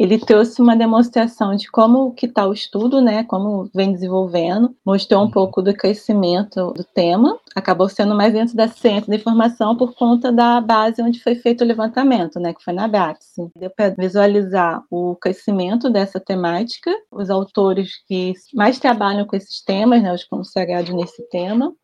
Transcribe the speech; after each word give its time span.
ele 0.00 0.18
trouxe 0.18 0.62
uma 0.62 0.74
demonstração 0.74 1.54
de 1.54 1.70
como 1.70 2.14
que 2.14 2.24
está 2.24 2.46
o 2.46 2.54
estudo, 2.54 3.02
né, 3.02 3.22
como 3.24 3.68
vem 3.74 3.92
desenvolvendo, 3.92 4.74
mostrou 4.82 5.20
um 5.20 5.24
uhum. 5.24 5.30
pouco 5.30 5.60
do 5.60 5.74
crescimento 5.74 6.72
do 6.72 6.82
tema, 6.82 7.38
acabou 7.54 7.86
sendo 7.86 8.14
mais 8.14 8.32
dentro 8.32 8.56
da 8.56 8.66
ciência 8.66 9.10
da 9.10 9.16
informação 9.16 9.76
por 9.76 9.94
conta 9.94 10.32
da 10.32 10.58
base 10.58 11.02
onde 11.02 11.22
foi 11.22 11.34
feito 11.34 11.62
o 11.62 11.66
levantamento, 11.66 12.40
né, 12.40 12.54
que 12.54 12.64
foi 12.64 12.72
na 12.72 12.88
BATS. 12.88 13.34
Deu 13.54 13.68
para 13.68 13.90
visualizar 13.90 14.82
o 14.90 15.14
crescimento 15.16 15.90
dessa 15.90 16.18
temática, 16.18 16.90
os 17.12 17.28
autores 17.28 17.90
que 18.08 18.32
mais 18.54 18.78
trabalham 18.78 19.26
com 19.26 19.36
esses 19.36 19.62
temas, 19.62 20.02
né, 20.02 20.14
os 20.14 20.24
consagrados 20.24 20.94
nesse 20.94 21.28
tema, 21.28 21.74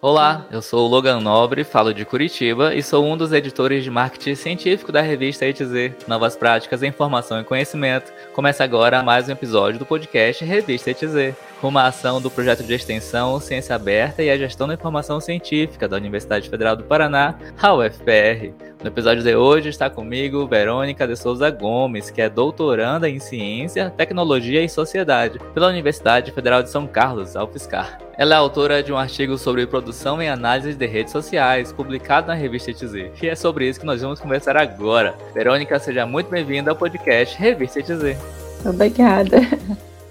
Olá, 0.00 0.46
eu 0.52 0.62
sou 0.62 0.86
o 0.86 0.88
Logan 0.88 1.18
Nobre, 1.18 1.64
falo 1.64 1.92
de 1.92 2.04
Curitiba 2.04 2.72
e 2.72 2.80
sou 2.84 3.04
um 3.04 3.16
dos 3.16 3.32
editores 3.32 3.82
de 3.82 3.90
marketing 3.90 4.36
científico 4.36 4.92
da 4.92 5.00
revista 5.00 5.44
ETZ, 5.44 6.06
Novas 6.06 6.36
Práticas, 6.36 6.84
Informação 6.84 7.40
e 7.40 7.44
Conhecimento. 7.44 8.12
Começa 8.32 8.62
agora 8.62 9.02
mais 9.02 9.28
um 9.28 9.32
episódio 9.32 9.76
do 9.76 9.84
podcast 9.84 10.44
Revista 10.44 10.92
ETZ, 10.92 11.34
uma 11.60 11.88
ação 11.88 12.20
do 12.20 12.30
projeto 12.30 12.62
de 12.62 12.72
extensão 12.74 13.40
Ciência 13.40 13.74
Aberta 13.74 14.22
e 14.22 14.30
a 14.30 14.38
Gestão 14.38 14.68
da 14.68 14.74
Informação 14.74 15.20
Científica 15.20 15.88
da 15.88 15.96
Universidade 15.96 16.48
Federal 16.48 16.76
do 16.76 16.84
Paraná, 16.84 17.34
a 17.60 17.74
UFPR. 17.74 18.54
No 18.80 18.86
episódio 18.86 19.24
de 19.24 19.34
hoje 19.34 19.68
está 19.68 19.90
comigo 19.90 20.46
Verônica 20.46 21.08
de 21.08 21.16
Souza 21.16 21.50
Gomes, 21.50 22.08
que 22.08 22.22
é 22.22 22.30
doutoranda 22.30 23.10
em 23.10 23.18
Ciência, 23.18 23.90
Tecnologia 23.90 24.62
e 24.62 24.68
Sociedade 24.68 25.40
pela 25.52 25.66
Universidade 25.66 26.30
Federal 26.30 26.62
de 26.62 26.70
São 26.70 26.86
Carlos, 26.86 27.34
UFSCar. 27.34 28.07
Ela 28.18 28.34
é 28.34 28.36
autora 28.36 28.82
de 28.82 28.92
um 28.92 28.98
artigo 28.98 29.38
sobre 29.38 29.64
produção 29.64 30.20
e 30.20 30.26
análise 30.26 30.74
de 30.74 30.86
redes 30.86 31.12
sociais, 31.12 31.72
publicado 31.72 32.26
na 32.26 32.34
revista 32.34 32.72
ETZ. 32.72 33.22
E 33.22 33.28
é 33.28 33.36
sobre 33.36 33.68
isso 33.68 33.78
que 33.78 33.86
nós 33.86 34.02
vamos 34.02 34.18
conversar 34.18 34.56
agora. 34.56 35.14
Verônica, 35.32 35.78
seja 35.78 36.04
muito 36.04 36.28
bem-vinda 36.28 36.72
ao 36.72 36.76
podcast 36.76 37.38
Revista 37.38 37.78
ETZ. 37.78 38.18
Obrigada. 38.66 39.36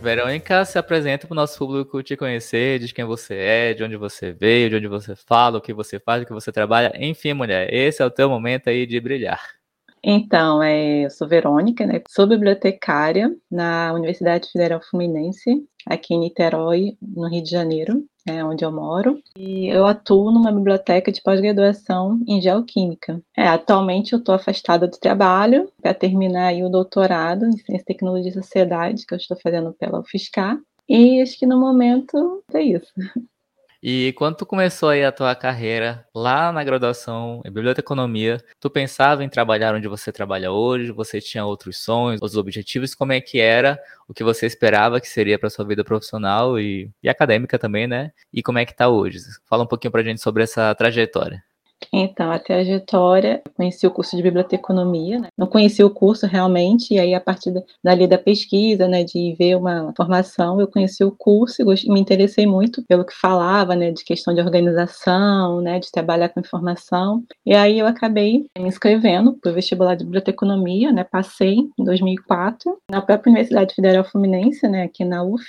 Verônica, 0.02 0.64
se 0.64 0.80
apresenta 0.80 1.28
para 1.28 1.34
o 1.34 1.36
nosso 1.36 1.58
público 1.60 2.02
te 2.02 2.16
conhecer, 2.16 2.80
de 2.80 2.94
quem 2.94 3.04
você 3.04 3.36
é, 3.36 3.74
de 3.74 3.84
onde 3.84 3.98
você 3.98 4.32
veio, 4.32 4.70
de 4.70 4.78
onde 4.78 4.88
você 4.88 5.14
fala, 5.14 5.58
o 5.58 5.62
que 5.62 5.74
você 5.74 6.00
faz, 6.00 6.24
o 6.24 6.26
que 6.26 6.32
você 6.32 6.50
trabalha. 6.50 6.94
Enfim, 6.98 7.34
mulher, 7.34 7.68
esse 7.74 8.02
é 8.02 8.06
o 8.06 8.10
teu 8.10 8.30
momento 8.30 8.70
aí 8.70 8.86
de 8.86 9.02
brilhar. 9.02 9.42
Então, 10.02 10.64
é, 10.64 11.04
eu 11.04 11.10
sou 11.10 11.28
Verônica, 11.28 11.86
né? 11.86 12.02
sou 12.08 12.26
bibliotecária 12.26 13.36
na 13.52 13.92
Universidade 13.92 14.50
Federal 14.50 14.80
Fluminense, 14.80 15.68
aqui 15.90 16.14
em 16.14 16.20
Niterói, 16.20 16.98
no 17.02 17.28
Rio 17.28 17.44
de 17.44 17.50
Janeiro, 17.50 18.04
né, 18.26 18.44
onde 18.44 18.66
eu 18.66 18.72
moro. 18.72 19.22
E 19.38 19.68
eu 19.68 19.86
atuo 19.86 20.32
numa 20.32 20.52
biblioteca 20.52 21.12
de 21.12 21.22
pós-graduação 21.22 22.20
em 22.28 22.42
Geoquímica. 22.42 23.22
É, 23.36 23.48
atualmente 23.48 24.14
eu 24.14 24.20
estou 24.20 24.36
afastada 24.36 24.88
do 24.88 25.00
trabalho 25.00 25.72
para 25.82 25.94
terminar 25.94 26.54
o 26.56 26.70
doutorado 26.70 27.46
em 27.46 27.58
Ciência, 27.58 27.86
Tecnologia 27.86 28.32
e 28.32 28.34
Sociedade, 28.34 29.06
que 29.06 29.14
eu 29.14 29.18
estou 29.18 29.38
fazendo 29.42 29.74
pela 29.74 30.00
UFSCar. 30.00 30.60
E 30.90 31.22
acho 31.22 31.38
que 31.38 31.46
no 31.46 31.60
momento 31.60 32.44
é 32.54 32.62
isso. 32.62 32.92
E 33.90 34.12
quando 34.18 34.36
tu 34.36 34.46
começou 34.46 34.90
aí 34.90 35.06
a 35.06 35.14
tua 35.14 35.34
carreira 35.34 36.06
lá 36.14 36.52
na 36.52 36.62
graduação 36.62 37.42
em 37.46 37.50
biblioteconomia, 37.50 38.38
tu 38.60 38.70
pensava 38.70 39.24
em 39.24 39.30
trabalhar 39.30 39.74
onde 39.74 39.88
você 39.88 40.12
trabalha 40.12 40.52
hoje? 40.52 40.92
Você 40.92 41.22
tinha 41.22 41.46
outros 41.46 41.78
sonhos, 41.78 42.22
outros 42.22 42.36
objetivos? 42.36 42.94
Como 42.94 43.14
é 43.14 43.22
que 43.22 43.40
era 43.40 43.80
o 44.06 44.14
que 44.14 44.26
você 44.26 44.46
esperava 44.46 45.00
que 45.00 45.08
seria 45.08 45.40
para 45.40 45.50
sua 45.50 45.64
vida 45.64 45.86
profissional 45.86 46.60
e, 46.60 46.92
e 47.02 47.08
acadêmica 47.08 47.58
também, 47.58 47.88
né? 47.88 48.12
E 48.34 48.44
como 48.44 48.60
é 48.60 48.66
que 48.66 48.76
tá 48.76 48.90
hoje? 48.90 49.20
Fala 49.46 49.64
um 49.64 49.68
pouquinho 49.68 49.92
pra 49.94 50.04
gente 50.04 50.20
sobre 50.20 50.44
essa 50.44 50.76
trajetória. 50.76 51.42
Então, 51.92 52.32
a 52.32 52.40
trajetória, 52.40 53.42
conheci 53.56 53.86
o 53.86 53.92
curso 53.92 54.16
de 54.16 54.24
biblioteconomia, 54.24 55.20
né? 55.20 55.28
não 55.38 55.48
conheci 55.48 55.84
o 55.84 55.90
curso 55.90 56.26
realmente, 56.26 56.94
e 56.94 57.00
aí 57.00 57.14
a 57.14 57.22
partir 57.22 57.54
dali 57.84 58.08
da 58.08 58.18
pesquisa, 58.18 58.88
né, 58.88 59.04
de 59.04 59.36
ver 59.38 59.56
uma 59.56 59.94
formação, 59.96 60.60
eu 60.60 60.68
conheci 60.68 61.04
o 61.04 61.12
curso 61.12 61.62
e 61.62 61.92
me 61.92 62.00
interessei 62.00 62.46
muito 62.46 62.84
pelo 62.86 63.06
que 63.06 63.14
falava, 63.14 63.76
né, 63.76 63.92
de 63.92 64.04
questão 64.04 64.34
de 64.34 64.42
organização, 64.42 65.62
né, 65.62 65.80
de 65.80 65.92
trabalhar 65.92 66.30
com 66.30 66.40
informação, 66.40 67.24
e 67.46 67.54
aí 67.54 67.80
eu 67.80 67.88
acabei 67.88 68.46
me 68.58 68.68
inscrevendo 68.68 69.34
para 69.34 69.52
o 69.52 69.54
vestibular 69.54 69.96
de 69.96 70.04
biblioteconomia, 70.04 70.92
né, 70.92 71.04
passei 71.04 71.58
em 71.78 71.84
2004, 71.84 72.78
na 72.90 73.02
própria 73.02 73.32
Universidade 73.32 73.74
Federal 73.76 74.04
Fluminense, 74.04 74.68
né, 74.68 74.84
aqui 74.84 75.04
na 75.04 75.24
UF, 75.24 75.46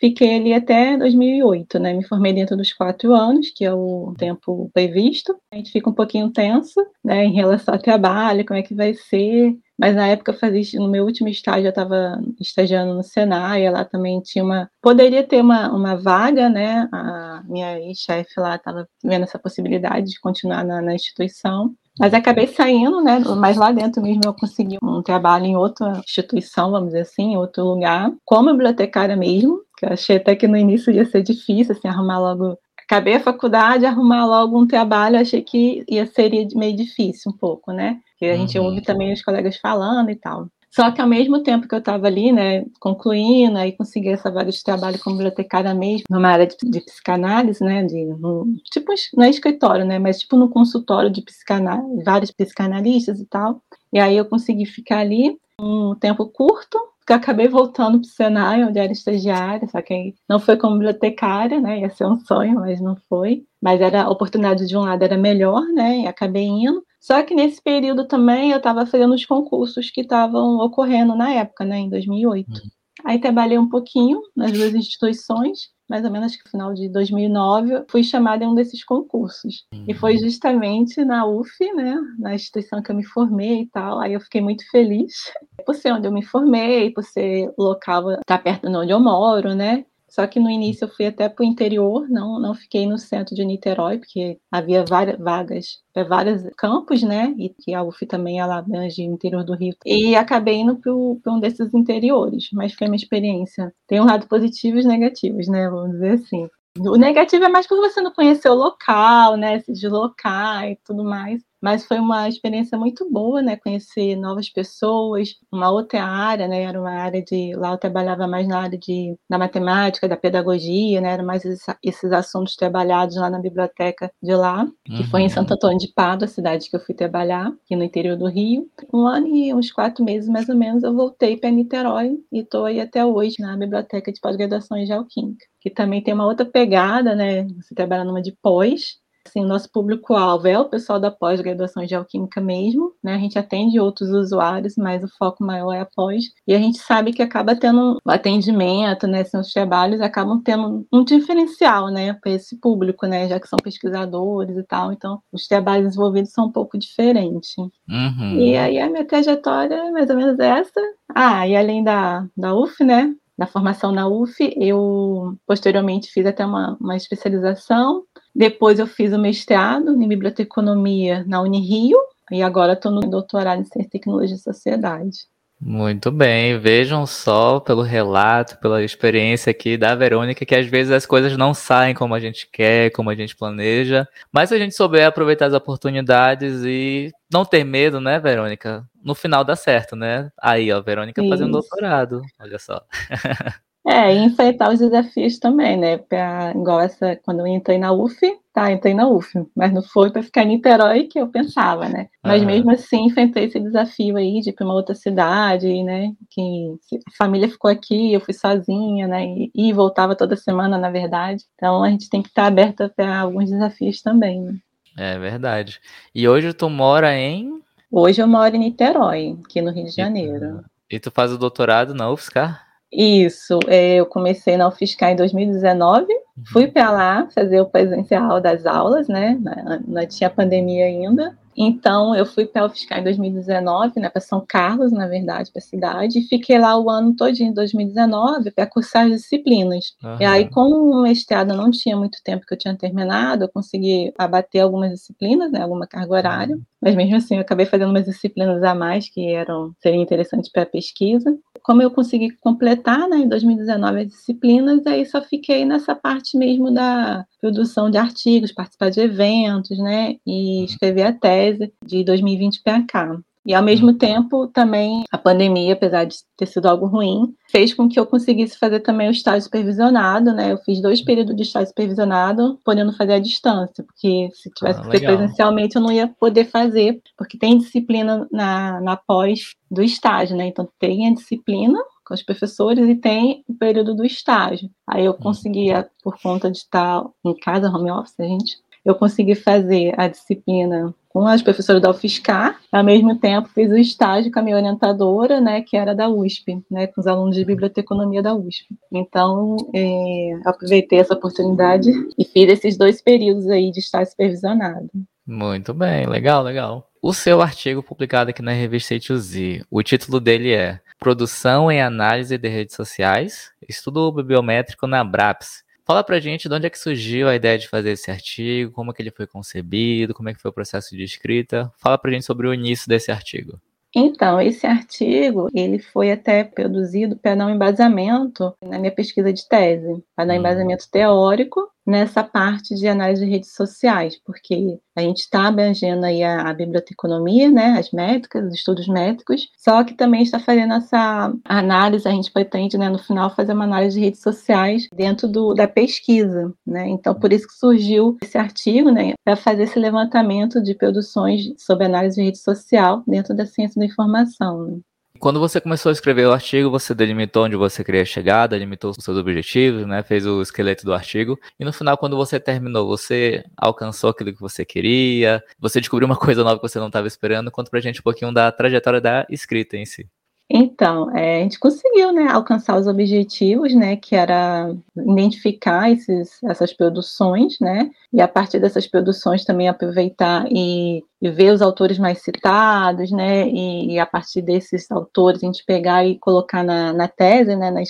Fiquei 0.00 0.36
ali 0.36 0.54
até 0.54 0.96
2008, 0.96 1.78
né? 1.78 1.92
Me 1.92 2.02
formei 2.02 2.32
dentro 2.32 2.56
dos 2.56 2.72
quatro 2.72 3.12
anos, 3.14 3.50
que 3.50 3.66
é 3.66 3.72
o 3.72 4.14
tempo 4.16 4.70
previsto. 4.72 5.36
A 5.52 5.56
gente 5.56 5.70
fica 5.70 5.90
um 5.90 5.94
pouquinho 5.94 6.30
tenso, 6.30 6.80
né, 7.04 7.26
em 7.26 7.34
relação 7.34 7.74
ao 7.74 7.80
trabalho, 7.80 8.46
como 8.46 8.58
é 8.58 8.62
que 8.62 8.74
vai 8.74 8.94
ser. 8.94 9.54
Mas 9.78 9.94
na 9.94 10.06
época 10.08 10.32
eu 10.32 10.38
fazia, 10.38 10.80
no 10.80 10.88
meu 10.88 11.04
último 11.04 11.28
estágio, 11.28 11.66
eu 11.66 11.70
estava 11.70 12.18
estagiando 12.40 12.94
no 12.94 13.02
Senai, 13.02 13.70
lá 13.70 13.84
também 13.84 14.22
tinha 14.22 14.42
uma. 14.42 14.70
Poderia 14.80 15.22
ter 15.22 15.42
uma, 15.42 15.70
uma 15.70 15.96
vaga, 15.96 16.48
né? 16.48 16.88
A 16.92 17.42
minha 17.46 17.78
chefe 17.94 18.40
lá 18.40 18.56
estava 18.56 18.88
vendo 19.04 19.24
essa 19.24 19.38
possibilidade 19.38 20.06
de 20.06 20.20
continuar 20.20 20.64
na, 20.64 20.80
na 20.80 20.94
instituição. 20.94 21.74
Mas 21.98 22.14
acabei 22.14 22.46
saindo, 22.46 23.02
né? 23.02 23.18
Mas 23.36 23.58
lá 23.58 23.72
dentro 23.72 24.00
mesmo 24.00 24.22
eu 24.24 24.32
consegui 24.32 24.78
um 24.82 25.02
trabalho 25.02 25.44
em 25.44 25.56
outra 25.56 25.98
instituição, 25.98 26.70
vamos 26.70 26.88
dizer 26.88 27.02
assim, 27.02 27.32
em 27.32 27.36
outro 27.36 27.64
lugar, 27.64 28.10
como 28.24 28.52
bibliotecária 28.52 29.16
mesmo, 29.16 29.60
que 29.80 29.86
eu 29.86 29.92
achei 29.92 30.16
até 30.18 30.36
que 30.36 30.46
no 30.46 30.58
início 30.58 30.92
ia 30.92 31.06
ser 31.06 31.22
difícil, 31.22 31.72
assim, 31.74 31.88
arrumar 31.88 32.18
logo. 32.18 32.58
Acabei 32.84 33.14
a 33.14 33.20
faculdade, 33.20 33.86
arrumar 33.86 34.26
logo 34.26 34.60
um 34.60 34.66
trabalho, 34.66 35.18
achei 35.18 35.42
que 35.42 35.82
ia 35.88 36.06
seria 36.06 36.46
meio 36.54 36.76
difícil 36.76 37.32
um 37.32 37.36
pouco, 37.36 37.72
né? 37.72 37.98
Porque 38.10 38.26
a 38.26 38.36
gente 38.36 38.58
uhum. 38.58 38.66
ouve 38.66 38.82
também 38.82 39.12
os 39.12 39.22
colegas 39.22 39.56
falando 39.56 40.10
e 40.10 40.16
tal. 40.16 40.48
Só 40.70 40.90
que 40.92 41.00
ao 41.00 41.08
mesmo 41.08 41.42
tempo 41.42 41.66
que 41.66 41.74
eu 41.74 41.78
estava 41.80 42.06
ali, 42.06 42.30
né, 42.30 42.64
concluindo, 42.78 43.58
aí 43.58 43.72
consegui 43.72 44.10
essa 44.10 44.30
vaga 44.30 44.52
de 44.52 44.62
trabalho 44.62 45.00
como 45.00 45.16
bibliotecária 45.16 45.74
mesmo, 45.74 46.04
numa 46.08 46.28
área 46.28 46.46
de, 46.46 46.56
de 46.62 46.80
psicanálise, 46.80 47.64
né, 47.64 47.82
de, 47.84 48.04
no, 48.04 48.46
tipo, 48.70 48.92
não 49.16 49.24
é 49.24 49.30
escritório, 49.30 49.84
né, 49.84 49.98
mas 49.98 50.20
tipo 50.20 50.36
no 50.36 50.48
consultório 50.48 51.10
de 51.10 51.22
psicanálise, 51.22 52.04
vários 52.04 52.30
psicanalistas 52.30 53.18
e 53.18 53.26
tal. 53.26 53.60
E 53.92 53.98
aí 53.98 54.16
eu 54.16 54.24
consegui 54.26 54.64
ficar 54.64 54.98
ali 54.98 55.36
um 55.60 55.96
tempo 55.96 56.26
curto, 56.26 56.78
que 56.99 56.99
eu 57.12 57.16
acabei 57.16 57.48
voltando 57.48 58.00
para 58.00 58.06
o 58.06 58.10
Senai, 58.10 58.64
onde 58.64 58.78
era 58.78 58.92
estagiária, 58.92 59.66
só 59.68 59.82
que 59.82 60.14
não 60.28 60.38
foi 60.38 60.56
como 60.56 60.74
bibliotecária, 60.74 61.60
né? 61.60 61.80
Ia 61.80 61.90
ser 61.90 62.06
um 62.06 62.18
sonho, 62.20 62.56
mas 62.56 62.80
não 62.80 62.96
foi. 63.08 63.44
Mas 63.60 63.80
era 63.80 64.02
a 64.04 64.10
oportunidade 64.10 64.66
de 64.66 64.76
um 64.76 64.82
lado 64.82 65.02
era 65.02 65.16
melhor, 65.16 65.62
né? 65.74 66.00
E 66.00 66.06
acabei 66.06 66.44
indo. 66.44 66.84
Só 67.00 67.22
que 67.22 67.34
nesse 67.34 67.62
período 67.62 68.06
também 68.06 68.50
eu 68.50 68.58
estava 68.58 68.86
fazendo 68.86 69.14
os 69.14 69.24
concursos 69.24 69.90
que 69.90 70.02
estavam 70.02 70.58
ocorrendo 70.58 71.16
na 71.16 71.32
época, 71.32 71.64
né? 71.64 71.78
Em 71.78 71.88
2008. 71.88 72.48
Uhum. 72.48 72.56
Aí 73.04 73.18
trabalhei 73.18 73.58
um 73.58 73.68
pouquinho 73.68 74.20
nas 74.36 74.52
duas 74.52 74.74
instituições 74.74 75.70
mais 75.90 76.04
ou 76.04 76.10
menos 76.10 76.36
que 76.36 76.44
no 76.44 76.50
final 76.52 76.72
de 76.72 76.88
2009, 76.88 77.84
fui 77.88 78.04
chamada 78.04 78.44
em 78.44 78.46
um 78.46 78.54
desses 78.54 78.84
concursos. 78.84 79.66
Uhum. 79.74 79.86
E 79.88 79.92
foi 79.92 80.16
justamente 80.16 81.04
na 81.04 81.26
UF, 81.26 81.50
né, 81.74 81.96
na 82.16 82.32
instituição 82.32 82.80
que 82.80 82.92
eu 82.92 82.94
me 82.94 83.04
formei 83.04 83.62
e 83.62 83.66
tal. 83.66 83.98
Aí 83.98 84.12
eu 84.12 84.20
fiquei 84.20 84.40
muito 84.40 84.64
feliz 84.70 85.32
por 85.66 85.74
ser 85.74 85.92
onde 85.92 86.06
eu 86.06 86.12
me 86.12 86.24
formei, 86.24 86.92
por 86.92 87.02
ser 87.02 87.52
local, 87.58 88.12
estar 88.12 88.22
tá 88.24 88.38
perto 88.38 88.70
de 88.70 88.76
onde 88.76 88.92
eu 88.92 89.00
moro, 89.00 89.52
né? 89.52 89.84
Só 90.10 90.26
que 90.26 90.40
no 90.40 90.50
início 90.50 90.84
eu 90.84 90.88
fui 90.88 91.06
até 91.06 91.28
para 91.28 91.44
o 91.44 91.46
interior, 91.46 92.08
não, 92.08 92.40
não 92.40 92.52
fiquei 92.52 92.86
no 92.86 92.98
centro 92.98 93.34
de 93.34 93.44
Niterói, 93.44 93.98
porque 93.98 94.38
havia 94.50 94.84
várias 94.84 95.18
vagas 95.18 95.78
para 95.94 96.04
vários 96.04 96.42
campos, 96.56 97.02
né? 97.02 97.32
E 97.38 97.48
que 97.48 97.72
a 97.72 97.82
UF 97.82 98.04
também 98.06 98.40
ela 98.40 98.58
abrange 98.58 99.02
o 99.02 99.12
interior 99.12 99.44
do 99.44 99.54
Rio. 99.54 99.74
E 99.86 100.16
acabei 100.16 100.56
indo 100.56 100.76
para 100.76 101.32
um 101.32 101.40
desses 101.40 101.72
interiores, 101.72 102.48
mas 102.52 102.74
foi 102.74 102.88
uma 102.88 102.96
experiência. 102.96 103.72
Tem 103.86 104.00
um 104.00 104.06
lado 104.06 104.26
positivo 104.26 104.78
e 104.78 104.84
negativos, 104.84 105.46
né? 105.46 105.70
Vamos 105.70 105.92
dizer 105.92 106.14
assim. 106.14 106.48
O 106.78 106.96
negativo 106.96 107.44
é 107.44 107.48
mais 107.48 107.66
por 107.66 107.78
você 107.78 108.00
não 108.00 108.12
conhecer 108.12 108.48
o 108.48 108.54
local, 108.54 109.36
né? 109.36 109.60
Se 109.60 109.72
deslocar 109.72 110.68
e 110.68 110.76
tudo 110.84 111.04
mais 111.04 111.49
mas 111.60 111.84
foi 111.84 111.98
uma 111.98 112.28
experiência 112.28 112.78
muito 112.78 113.08
boa, 113.10 113.42
né? 113.42 113.56
Conhecer 113.56 114.16
novas 114.16 114.48
pessoas, 114.48 115.36
uma 115.52 115.70
outra 115.70 116.02
área, 116.02 116.48
né? 116.48 116.62
Era 116.62 116.80
uma 116.80 116.90
área 116.90 117.22
de 117.22 117.54
lá 117.54 117.72
eu 117.72 117.78
trabalhava 117.78 118.26
mais 118.26 118.48
na 118.48 118.60
área 118.60 118.78
de 118.78 119.16
da 119.28 119.38
matemática, 119.38 120.08
da 120.08 120.16
pedagogia, 120.16 121.00
né? 121.00 121.12
Eram 121.12 121.26
mais 121.26 121.44
esses, 121.44 122.12
assuntos 122.12 122.56
trabalhados 122.56 123.16
lá 123.16 123.28
na 123.28 123.38
biblioteca 123.38 124.10
de 124.22 124.34
lá, 124.34 124.66
que 124.84 125.02
uhum. 125.02 125.04
foi 125.04 125.20
em 125.20 125.24
uhum. 125.24 125.30
Santo 125.30 125.54
Antônio 125.54 125.78
de 125.78 125.92
Pado, 125.92 126.24
a 126.24 126.28
cidade 126.28 126.68
que 126.70 126.76
eu 126.76 126.80
fui 126.80 126.94
trabalhar, 126.94 127.48
aqui 127.48 127.76
no 127.76 127.84
interior 127.84 128.16
do 128.16 128.26
Rio. 128.26 128.68
Um 128.92 129.06
ano 129.06 129.26
e 129.28 129.52
uns 129.54 129.70
quatro 129.70 130.04
meses 130.04 130.28
mais 130.28 130.48
ou 130.48 130.56
menos 130.56 130.82
eu 130.82 130.94
voltei 130.94 131.36
para 131.36 131.50
Niterói 131.50 132.18
e 132.32 132.40
estou 132.40 132.64
aí 132.64 132.80
até 132.80 133.04
hoje 133.04 133.36
na 133.40 133.56
biblioteca 133.56 134.12
de 134.12 134.20
pós-graduação 134.20 134.76
em 134.76 134.86
Geoquímica, 134.86 135.44
que 135.60 135.70
também 135.70 136.02
tem 136.02 136.14
uma 136.14 136.26
outra 136.26 136.46
pegada, 136.46 137.14
né? 137.14 137.46
Você 137.60 137.74
trabalha 137.74 138.04
numa 138.04 138.22
de 138.22 138.32
pós 138.42 139.00
Assim, 139.26 139.44
o 139.44 139.46
nosso 139.46 139.70
público-alvo 139.70 140.48
é 140.48 140.58
o 140.58 140.68
pessoal 140.68 140.98
da 140.98 141.10
pós-graduação 141.10 141.82
de 141.82 141.90
geoquímica 141.90 142.40
mesmo, 142.40 142.92
né? 143.02 143.14
A 143.14 143.18
gente 143.18 143.38
atende 143.38 143.78
outros 143.78 144.10
usuários, 144.10 144.74
mas 144.76 145.04
o 145.04 145.08
foco 145.18 145.44
maior 145.44 145.72
é 145.72 145.80
a 145.80 145.86
pós. 145.86 146.24
E 146.46 146.54
a 146.54 146.58
gente 146.58 146.78
sabe 146.78 147.12
que 147.12 147.22
acaba 147.22 147.54
tendo 147.54 147.98
o 148.04 148.10
atendimento, 148.10 149.06
né? 149.06 149.20
Assim, 149.20 149.38
os 149.38 149.52
trabalhos 149.52 150.00
acabam 150.00 150.40
tendo 150.42 150.86
um 150.92 151.04
diferencial, 151.04 151.88
né? 151.88 152.14
Para 152.14 152.32
esse 152.32 152.56
público, 152.56 153.06
né? 153.06 153.28
Já 153.28 153.38
que 153.38 153.48
são 153.48 153.58
pesquisadores 153.62 154.56
e 154.56 154.62
tal. 154.62 154.92
Então, 154.92 155.20
os 155.32 155.46
trabalhos 155.46 155.88
desenvolvidos 155.88 156.32
são 156.32 156.46
um 156.46 156.52
pouco 156.52 156.78
diferentes. 156.78 157.56
Uhum. 157.58 158.36
E 158.38 158.56
aí 158.56 158.78
a 158.78 158.88
minha 158.88 159.04
trajetória 159.04 159.74
é 159.74 159.90
mais 159.90 160.08
ou 160.08 160.16
menos 160.16 160.38
essa. 160.38 160.80
Ah, 161.14 161.46
e 161.46 161.56
além 161.56 161.84
da, 161.84 162.26
da 162.36 162.54
UF, 162.54 162.82
né? 162.84 163.14
Da 163.36 163.46
formação 163.46 163.90
na 163.90 164.06
UF, 164.06 164.34
eu 164.56 165.34
posteriormente 165.46 166.10
fiz 166.10 166.26
até 166.26 166.44
uma, 166.44 166.76
uma 166.80 166.96
especialização. 166.96 168.04
Depois 168.40 168.78
eu 168.78 168.86
fiz 168.86 169.12
o 169.12 169.18
mestrado 169.18 170.02
em 170.02 170.08
biblioteconomia 170.08 171.22
na 171.28 171.42
Unirio 171.42 171.98
e 172.32 172.42
agora 172.42 172.72
estou 172.72 172.90
no 172.90 173.02
doutorado 173.02 173.60
em 173.60 173.64
Ciência, 173.64 173.90
Tecnologia 173.90 174.34
e 174.34 174.38
Sociedade. 174.38 175.26
Muito 175.60 176.10
bem, 176.10 176.58
vejam 176.58 177.04
só 177.04 177.60
pelo 177.60 177.82
relato, 177.82 178.56
pela 178.58 178.82
experiência 178.82 179.50
aqui 179.50 179.76
da 179.76 179.94
Verônica, 179.94 180.46
que 180.46 180.54
às 180.54 180.66
vezes 180.66 180.90
as 180.90 181.04
coisas 181.04 181.36
não 181.36 181.52
saem 181.52 181.94
como 181.94 182.14
a 182.14 182.18
gente 182.18 182.48
quer, 182.50 182.90
como 182.92 183.10
a 183.10 183.14
gente 183.14 183.36
planeja, 183.36 184.08
mas 184.32 184.48
se 184.48 184.54
a 184.54 184.58
gente 184.58 184.74
souber 184.74 185.06
aproveitar 185.06 185.44
as 185.44 185.52
oportunidades 185.52 186.62
e 186.64 187.12
não 187.30 187.44
ter 187.44 187.62
medo, 187.62 188.00
né, 188.00 188.18
Verônica? 188.18 188.88
No 189.04 189.14
final 189.14 189.44
dá 189.44 189.54
certo, 189.54 189.94
né? 189.94 190.32
Aí, 190.40 190.72
ó, 190.72 190.80
Verônica 190.80 191.20
Isso. 191.20 191.28
fazendo 191.28 191.52
doutorado, 191.52 192.22
olha 192.40 192.58
só. 192.58 192.80
É, 193.90 194.14
e 194.14 194.18
enfrentar 194.18 194.72
os 194.72 194.78
desafios 194.78 195.36
também, 195.40 195.76
né? 195.76 195.98
Pra, 195.98 196.52
igual 196.54 196.80
essa, 196.80 197.16
quando 197.24 197.40
eu 197.40 197.46
entrei 197.48 197.76
na 197.76 197.90
UF, 197.90 198.20
tá, 198.52 198.70
entrei 198.70 198.94
na 198.94 199.08
UF, 199.08 199.26
mas 199.54 199.72
não 199.72 199.82
foi 199.82 200.12
para 200.12 200.22
ficar 200.22 200.44
em 200.44 200.50
Niterói 200.50 201.08
que 201.08 201.18
eu 201.18 201.26
pensava, 201.26 201.88
né? 201.88 202.08
Mas 202.22 202.44
mesmo 202.44 202.70
assim, 202.70 203.06
enfrentei 203.06 203.46
esse 203.46 203.58
desafio 203.58 204.16
aí 204.16 204.40
de 204.40 204.50
ir 204.50 204.52
para 204.52 204.64
uma 204.64 204.74
outra 204.74 204.94
cidade, 204.94 205.82
né? 205.82 206.12
Que 206.30 206.72
a 207.08 207.16
família 207.18 207.48
ficou 207.48 207.68
aqui, 207.68 208.12
eu 208.12 208.20
fui 208.20 208.32
sozinha, 208.32 209.08
né? 209.08 209.26
E, 209.26 209.50
e 209.52 209.72
voltava 209.72 210.14
toda 210.14 210.36
semana, 210.36 210.78
na 210.78 210.88
verdade. 210.88 211.42
Então 211.56 211.82
a 211.82 211.90
gente 211.90 212.08
tem 212.08 212.22
que 212.22 212.28
estar 212.28 212.46
aberta 212.46 212.88
para 212.94 213.18
alguns 213.18 213.50
desafios 213.50 214.00
também. 214.02 214.40
Né? 214.40 214.54
É 214.96 215.18
verdade. 215.18 215.80
E 216.14 216.28
hoje 216.28 216.52
tu 216.52 216.70
mora 216.70 217.12
em? 217.16 217.60
Hoje 217.90 218.22
eu 218.22 218.28
moro 218.28 218.54
em 218.54 218.60
Niterói, 218.60 219.36
aqui 219.44 219.60
no 219.60 219.72
Rio 219.72 219.86
de 219.86 219.90
Janeiro. 219.90 220.64
E 220.88 221.00
tu 221.00 221.10
faz 221.10 221.32
o 221.32 221.38
doutorado 221.38 221.92
na 221.92 222.08
UFSCar? 222.08 222.69
Isso, 222.92 223.58
é, 223.68 223.96
eu 223.96 224.06
comecei 224.06 224.56
na 224.56 224.68
UFSCar 224.68 225.12
em 225.12 225.16
2019, 225.16 226.02
uhum. 226.02 226.18
fui 226.52 226.66
para 226.66 226.90
lá 226.90 227.28
fazer 227.32 227.60
o 227.60 227.66
presencial 227.66 228.40
das 228.40 228.66
aulas, 228.66 229.06
né? 229.06 229.38
Não 229.86 230.06
tinha 230.06 230.28
pandemia 230.28 230.86
ainda. 230.86 231.38
Então, 231.56 232.14
eu 232.14 232.24
fui 232.24 232.46
para 232.46 232.62
a 232.62 232.66
UFSCar 232.66 233.00
em 233.00 233.04
2019, 233.04 234.00
né, 234.00 234.08
para 234.08 234.20
São 234.20 234.42
Carlos, 234.46 234.92
na 234.92 235.06
verdade, 235.06 235.50
para 235.52 235.58
a 235.58 235.62
cidade, 235.62 236.18
e 236.18 236.22
fiquei 236.22 236.58
lá 236.58 236.78
o 236.78 236.88
ano 236.88 237.14
todo 237.14 237.36
em 237.36 237.52
2019 237.52 238.50
para 238.52 238.66
cursar 238.66 239.04
as 239.04 239.12
disciplinas. 239.12 239.94
Uhum. 240.02 240.16
E 240.20 240.24
aí, 240.24 240.48
como 240.48 240.76
o 240.76 241.02
mestrado 241.02 241.54
não 241.54 241.70
tinha 241.70 241.96
muito 241.96 242.18
tempo 242.24 242.46
que 242.46 242.54
eu 242.54 242.58
tinha 242.58 242.74
terminado, 242.76 243.44
eu 243.44 243.48
consegui 243.48 244.12
abater 244.16 244.62
algumas 244.62 244.90
disciplinas, 244.90 245.52
né, 245.52 245.60
alguma 245.60 245.86
carga 245.86 246.14
horária, 246.14 246.56
uhum. 246.56 246.62
mas 246.80 246.94
mesmo 246.94 247.16
assim 247.16 247.34
eu 247.34 247.42
acabei 247.42 247.66
fazendo 247.66 247.90
umas 247.90 248.06
disciplinas 248.06 248.62
a 248.62 248.74
mais 248.74 249.08
que 249.08 249.32
eram 249.32 249.74
seriam 249.80 250.02
interessantes 250.02 250.50
para 250.50 250.62
a 250.62 250.66
pesquisa. 250.66 251.36
Como 251.62 251.82
eu 251.82 251.90
consegui 251.90 252.30
completar, 252.40 253.08
né, 253.08 253.18
em 253.18 253.28
2019 253.28 254.00
as 254.00 254.08
disciplinas, 254.08 254.86
aí 254.86 255.04
só 255.06 255.20
fiquei 255.22 255.64
nessa 255.64 255.94
parte 255.94 256.36
mesmo 256.36 256.70
da 256.72 257.24
produção 257.40 257.90
de 257.90 257.98
artigos, 257.98 258.52
participar 258.52 258.90
de 258.90 259.00
eventos, 259.00 259.78
né, 259.78 260.16
e 260.26 260.58
uhum. 260.58 260.64
escrever 260.64 261.02
a 261.02 261.12
tese 261.12 261.72
de 261.84 262.04
2020 262.04 262.62
para 262.62 262.82
cá. 262.86 263.20
E 263.50 263.54
ao 263.54 263.64
mesmo 263.64 263.92
tempo, 263.92 264.46
também 264.46 265.02
a 265.10 265.18
pandemia, 265.18 265.72
apesar 265.72 266.04
de 266.04 266.18
ter 266.36 266.46
sido 266.46 266.66
algo 266.66 266.86
ruim, 266.86 267.34
fez 267.50 267.74
com 267.74 267.88
que 267.88 267.98
eu 267.98 268.06
conseguisse 268.06 268.56
fazer 268.56 268.78
também 268.78 269.08
o 269.08 269.10
estágio 269.10 269.42
supervisionado, 269.42 270.32
né? 270.32 270.52
Eu 270.52 270.58
fiz 270.58 270.80
dois 270.80 271.02
períodos 271.02 271.34
de 271.34 271.42
estágio 271.42 271.66
supervisionado, 271.66 272.60
podendo 272.64 272.96
fazer 272.96 273.14
à 273.14 273.18
distância, 273.18 273.82
porque 273.82 274.28
se 274.34 274.48
tivesse 274.50 274.78
ah, 274.78 274.84
que 274.84 274.98
ser 274.98 275.04
presencialmente 275.04 275.74
eu 275.74 275.82
não 275.82 275.90
ia 275.90 276.06
poder 276.06 276.44
fazer, 276.44 277.02
porque 277.18 277.36
tem 277.36 277.58
disciplina 277.58 278.24
na, 278.30 278.80
na 278.80 278.96
pós 278.96 279.56
do 279.68 279.82
estágio, 279.82 280.36
né? 280.36 280.46
Então 280.46 280.68
tem 280.78 281.08
a 281.08 281.14
disciplina 281.14 281.76
com 282.04 282.14
os 282.14 282.22
professores 282.22 282.88
e 282.88 282.94
tem 282.94 283.42
o 283.48 283.54
período 283.54 283.96
do 283.96 284.06
estágio. 284.06 284.70
Aí 284.86 285.04
eu 285.04 285.10
uhum. 285.10 285.18
conseguia, 285.18 285.90
por 286.04 286.16
conta 286.22 286.48
de 286.48 286.58
estar 286.58 287.04
em 287.24 287.34
casa, 287.34 287.68
home 287.68 287.90
office, 287.90 288.20
a 288.20 288.22
gente, 288.22 288.58
eu 288.84 288.94
consegui 288.94 289.34
fazer 289.34 289.92
a 289.98 290.06
disciplina 290.06 290.94
com 291.10 291.26
as 291.26 291.42
professoras 291.42 291.82
da 291.82 291.90
UFSCar, 291.90 292.58
ao 292.70 292.84
mesmo 292.84 293.18
tempo 293.18 293.48
fiz 293.48 293.70
o 293.70 293.76
estágio 293.76 294.30
com 294.30 294.38
a 294.38 294.42
minha 294.42 294.56
orientadora, 294.56 295.40
né, 295.40 295.60
que 295.60 295.76
era 295.76 295.92
da 295.92 296.08
USP, 296.08 296.62
né, 296.70 296.86
com 296.86 297.00
os 297.00 297.06
alunos 297.06 297.34
de 297.34 297.44
biblioteconomia 297.44 298.22
da 298.22 298.32
USP. 298.32 298.66
Então, 298.92 299.56
é, 299.74 300.40
aproveitei 300.44 301.00
essa 301.00 301.14
oportunidade 301.14 301.90
e 302.16 302.24
fiz 302.24 302.48
esses 302.48 302.78
dois 302.78 303.02
períodos 303.02 303.48
aí 303.48 303.72
de 303.72 303.80
estágio 303.80 304.10
supervisionado. 304.12 304.88
Muito 305.26 305.74
bem, 305.74 306.06
legal, 306.06 306.42
legal. 306.42 306.88
O 307.02 307.12
seu 307.12 307.42
artigo 307.42 307.82
publicado 307.82 308.30
aqui 308.30 308.42
na 308.42 308.52
revista 308.52 308.94
A2Z, 308.94 309.64
o 309.68 309.82
título 309.82 310.20
dele 310.20 310.52
é 310.52 310.80
Produção 310.98 311.72
em 311.72 311.82
Análise 311.82 312.38
de 312.38 312.48
Redes 312.48 312.76
Sociais, 312.76 313.50
Estudo 313.68 314.12
Bibliométrico 314.12 314.86
na 314.86 315.02
BRAPS. 315.02 315.64
Fala 315.90 316.04
pra 316.04 316.20
gente 316.20 316.48
de 316.48 316.54
onde 316.54 316.68
é 316.68 316.70
que 316.70 316.78
surgiu 316.78 317.28
a 317.28 317.34
ideia 317.34 317.58
de 317.58 317.66
fazer 317.66 317.90
esse 317.90 318.12
artigo, 318.12 318.70
como 318.70 318.92
é 318.92 318.94
que 318.94 319.02
ele 319.02 319.10
foi 319.10 319.26
concebido, 319.26 320.14
como 320.14 320.28
é 320.28 320.32
que 320.32 320.40
foi 320.40 320.48
o 320.48 320.54
processo 320.54 320.96
de 320.96 321.02
escrita. 321.02 321.68
Fala 321.78 321.98
pra 321.98 322.12
gente 322.12 322.24
sobre 322.24 322.46
o 322.46 322.54
início 322.54 322.88
desse 322.88 323.10
artigo. 323.10 323.58
Então, 323.92 324.40
esse 324.40 324.68
artigo, 324.68 325.48
ele 325.52 325.80
foi 325.80 326.12
até 326.12 326.44
produzido 326.44 327.16
para 327.16 327.34
dar 327.34 327.46
um 327.46 327.50
embasamento 327.50 328.54
na 328.64 328.78
minha 328.78 328.92
pesquisa 328.92 329.32
de 329.32 329.48
tese, 329.48 330.00
para 330.14 330.26
dar 330.26 330.34
um 330.34 330.36
hum. 330.36 330.38
embasamento 330.38 330.88
teórico 330.88 331.68
nessa 331.86 332.22
parte 332.22 332.74
de 332.74 332.86
análise 332.86 333.24
de 333.24 333.30
redes 333.30 333.54
sociais, 333.54 334.18
porque 334.24 334.78
a 334.96 335.00
gente 335.00 335.20
está 335.20 335.46
abrangendo 335.46 336.04
aí 336.04 336.22
a, 336.22 336.42
a, 336.48 336.54
biblioteconomia, 336.54 337.50
né, 337.50 337.78
as 337.78 337.90
métricas, 337.90 338.46
os 338.46 338.54
estudos 338.54 338.86
métricos, 338.86 339.48
só 339.56 339.82
que 339.82 339.94
também 339.94 340.22
está 340.22 340.38
fazendo 340.38 340.74
essa 340.74 341.32
análise, 341.44 342.06
a 342.06 342.10
gente 342.10 342.30
pretende, 342.30 342.76
né, 342.76 342.88
no 342.88 342.98
final, 342.98 343.34
fazer 343.34 343.52
uma 343.52 343.64
análise 343.64 343.98
de 343.98 344.04
redes 344.04 344.20
sociais 344.20 344.88
dentro 344.94 345.26
do, 345.26 345.54
da 345.54 345.66
pesquisa, 345.66 346.52
né, 346.66 346.88
então 346.88 347.14
por 347.14 347.32
isso 347.32 347.46
que 347.46 347.54
surgiu 347.54 348.16
esse 348.22 348.36
artigo, 348.36 348.90
né, 348.90 349.14
para 349.24 349.36
fazer 349.36 349.64
esse 349.64 349.78
levantamento 349.78 350.62
de 350.62 350.74
produções 350.74 351.52
sobre 351.58 351.86
análise 351.86 352.16
de 352.16 352.22
rede 352.22 352.38
social 352.38 353.02
dentro 353.06 353.34
da 353.34 353.46
ciência 353.46 353.78
da 353.78 353.86
informação. 353.86 354.66
Né. 354.66 354.80
Quando 355.20 355.38
você 355.38 355.60
começou 355.60 355.90
a 355.90 355.92
escrever 355.92 356.26
o 356.26 356.32
artigo, 356.32 356.70
você 356.70 356.94
delimitou 356.94 357.44
onde 357.44 357.54
você 357.54 357.84
queria 357.84 358.06
chegar, 358.06 358.46
delimitou 358.46 358.90
os 358.90 359.04
seus 359.04 359.18
objetivos, 359.18 359.86
né? 359.86 360.02
Fez 360.02 360.24
o 360.24 360.40
esqueleto 360.40 360.82
do 360.82 360.94
artigo. 360.94 361.38
E 361.58 361.64
no 361.64 361.74
final, 361.74 361.98
quando 361.98 362.16
você 362.16 362.40
terminou, 362.40 362.88
você 362.88 363.44
alcançou 363.54 364.08
aquilo 364.08 364.32
que 364.32 364.40
você 364.40 364.64
queria? 364.64 365.44
Você 365.58 365.78
descobriu 365.78 366.06
uma 366.06 366.16
coisa 366.18 366.42
nova 366.42 366.56
que 366.56 366.66
você 366.66 366.78
não 366.78 366.86
estava 366.86 367.06
esperando? 367.06 367.50
Conta 367.50 367.70
pra 367.70 367.80
gente 367.80 368.00
um 368.00 368.02
pouquinho 368.02 368.32
da 368.32 368.50
trajetória 368.50 368.98
da 368.98 369.26
escrita 369.28 369.76
em 369.76 369.84
si. 369.84 370.08
Então, 370.52 371.16
é, 371.16 371.38
a 371.38 371.42
gente 371.44 371.60
conseguiu, 371.60 372.12
né, 372.12 372.26
alcançar 372.28 372.76
os 372.76 372.88
objetivos, 372.88 373.72
né, 373.72 373.94
que 373.94 374.16
era 374.16 374.74
identificar 374.96 375.90
esses, 375.92 376.42
essas 376.42 376.72
produções, 376.72 377.60
né, 377.60 377.88
e 378.12 378.20
a 378.20 378.26
partir 378.26 378.58
dessas 378.58 378.86
produções 378.88 379.44
também 379.44 379.68
aproveitar 379.68 380.46
e 380.50 381.04
e 381.20 381.28
ver 381.28 381.52
os 381.52 381.60
autores 381.60 381.98
mais 381.98 382.22
citados, 382.22 383.10
né, 383.10 383.46
e, 383.46 383.92
e, 383.92 383.98
a 383.98 384.06
partir 384.06 384.40
desses 384.40 384.90
autores 384.90 385.42
a 385.42 385.46
gente 385.46 385.64
pegar 385.66 386.04
e 386.04 386.18
colocar 386.18 386.64
na, 386.64 386.94
na 386.94 387.08
tese, 387.08 387.54
né, 387.56 387.70
na, 387.70 387.82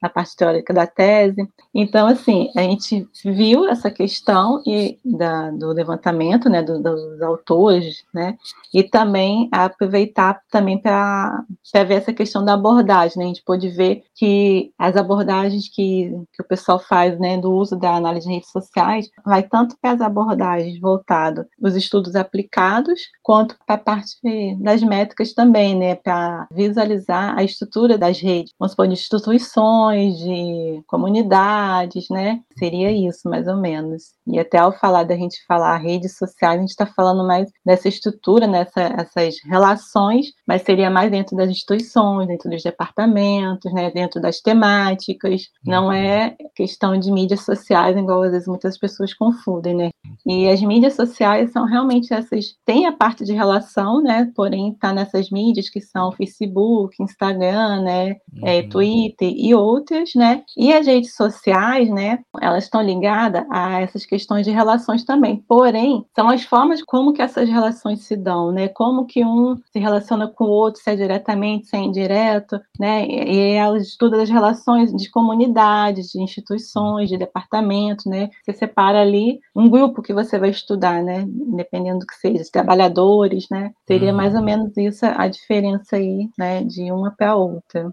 na, 0.00 0.08
parte 0.08 0.34
teórica 0.34 0.72
da 0.72 0.86
tese. 0.86 1.46
Então, 1.74 2.06
assim, 2.06 2.50
a 2.56 2.62
gente 2.62 3.06
viu 3.24 3.68
essa 3.68 3.90
questão 3.90 4.62
e 4.66 4.98
da, 5.04 5.50
do 5.50 5.70
levantamento, 5.72 6.48
né, 6.48 6.62
do, 6.62 6.82
dos 6.82 7.20
autores, 7.20 8.04
né, 8.12 8.38
e 8.72 8.82
também 8.82 9.50
aproveitar 9.52 10.40
também 10.50 10.78
para 10.78 11.44
ver 11.92 11.98
essa 11.98 12.12
questão 12.12 12.44
da 12.44 12.54
abordagem, 12.54 13.18
né, 13.18 13.24
a 13.24 13.28
gente 13.28 13.42
pôde 13.44 13.68
ver 13.68 14.02
que 14.14 14.72
as 14.78 14.96
abordagens 14.96 15.68
que, 15.68 16.10
que 16.32 16.42
o 16.42 16.46
pessoal 16.46 16.78
faz, 16.78 17.18
né, 17.18 17.38
do 17.38 17.52
uso 17.52 17.76
da 17.76 17.94
análise 17.94 18.26
de 18.26 18.34
redes 18.34 18.50
sociais, 18.50 19.10
vai 19.24 19.42
tanto 19.42 19.76
para 19.80 19.92
as 19.92 20.00
abordagens 20.00 20.78
voltadas 20.80 21.46
os 21.60 21.76
estudos 21.76 22.16
aplicados 22.16 23.00
quanto 23.22 23.56
para 23.66 23.76
a 23.76 23.78
parte 23.78 24.16
das 24.60 24.82
métricas 24.82 25.32
também, 25.32 25.76
né, 25.76 25.94
para 25.94 26.46
visualizar 26.52 27.36
a 27.36 27.44
estrutura 27.44 27.98
das 27.98 28.20
redes, 28.20 28.52
vamos 28.58 28.72
supor, 28.72 28.86
de 28.86 28.94
instituições, 28.94 30.16
de 30.18 30.82
comunidades, 30.86 32.08
né, 32.10 32.40
seria 32.58 32.90
isso, 32.90 33.28
mais 33.28 33.46
ou 33.46 33.56
menos. 33.56 34.14
E 34.26 34.38
até 34.38 34.58
ao 34.58 34.72
falar 34.72 35.04
da 35.04 35.16
gente 35.16 35.44
falar 35.46 35.76
redes 35.76 36.16
sociais, 36.16 36.56
a 36.56 36.60
gente 36.60 36.70
está 36.70 36.86
falando 36.86 37.26
mais 37.26 37.50
dessa 37.64 37.88
estrutura, 37.88 38.46
nessas 38.46 39.36
relações, 39.44 40.26
mas 40.46 40.62
seria 40.62 40.90
mais 40.90 41.10
dentro 41.10 41.36
das 41.36 41.50
instituições, 41.50 41.81
dentro 42.26 42.50
dos 42.50 42.62
departamentos, 42.62 43.72
né, 43.72 43.90
dentro 43.90 44.20
das 44.20 44.40
temáticas, 44.40 45.50
não 45.64 45.86
uhum. 45.86 45.92
é 45.92 46.36
questão 46.54 46.98
de 46.98 47.10
mídias 47.10 47.44
sociais, 47.44 47.96
igual 47.96 48.22
às 48.22 48.32
vezes 48.32 48.48
muitas 48.48 48.78
pessoas 48.78 49.14
confundem, 49.14 49.74
né? 49.74 49.90
E 50.26 50.48
as 50.48 50.60
mídias 50.62 50.94
sociais 50.94 51.52
são 51.52 51.64
realmente 51.64 52.12
essas, 52.12 52.56
tem 52.64 52.86
a 52.86 52.92
parte 52.92 53.24
de 53.24 53.32
relação, 53.32 54.02
né? 54.02 54.30
Porém, 54.34 54.70
está 54.70 54.92
nessas 54.92 55.30
mídias 55.30 55.68
que 55.68 55.80
são 55.80 56.12
Facebook, 56.12 57.02
Instagram, 57.02 57.82
né? 57.82 58.08
É, 58.08 58.14
uhum. 58.14 58.18
É, 58.42 58.62
Twitter 58.62 59.32
e 59.34 59.54
outras, 59.54 60.14
né? 60.14 60.42
E 60.56 60.72
as 60.72 60.86
redes 60.86 61.14
sociais, 61.14 61.88
né? 61.90 62.20
Elas 62.40 62.64
estão 62.64 62.82
ligadas 62.82 63.44
a 63.50 63.80
essas 63.80 64.04
questões 64.04 64.44
de 64.44 64.50
relações 64.50 65.04
também. 65.04 65.42
Porém, 65.48 66.04
são 66.14 66.28
as 66.28 66.44
formas 66.44 66.82
como 66.82 67.12
que 67.12 67.22
essas 67.22 67.48
relações 67.48 68.00
se 68.00 68.16
dão, 68.16 68.52
né? 68.52 68.68
Como 68.68 69.06
que 69.06 69.24
um 69.24 69.56
se 69.72 69.78
relaciona 69.78 70.28
com 70.28 70.44
o 70.44 70.50
outro, 70.50 70.82
se 70.82 70.90
é 70.90 70.96
diretamente, 70.96 71.66
se 71.66 71.76
é 71.76 71.80
indireto, 71.80 72.60
né? 72.78 73.06
E 73.06 73.52
elas 73.52 73.86
estudam 73.86 74.20
as 74.20 74.30
relações 74.30 74.92
de 74.92 75.10
comunidades, 75.10 76.10
de 76.10 76.22
instituições, 76.22 77.08
de 77.08 77.16
departamentos, 77.16 78.06
né? 78.06 78.30
Você 78.44 78.52
separa 78.52 79.00
ali 79.00 79.40
um 79.54 79.68
grupo 79.68 80.01
que 80.02 80.12
você 80.12 80.38
vai 80.38 80.50
estudar, 80.50 81.02
né? 81.02 81.24
Dependendo 81.28 82.00
do 82.00 82.06
que 82.06 82.14
seja, 82.14 82.42
trabalhadores, 82.52 83.46
né? 83.50 83.72
Seria 83.86 84.12
mais 84.12 84.34
ou 84.34 84.40
uhum. 84.40 84.46
menos 84.46 84.76
isso 84.76 85.04
a 85.06 85.28
diferença 85.28 85.96
aí, 85.96 86.28
né? 86.38 86.62
De 86.64 86.90
uma 86.90 87.10
para 87.10 87.30
a 87.30 87.36
outra. 87.36 87.92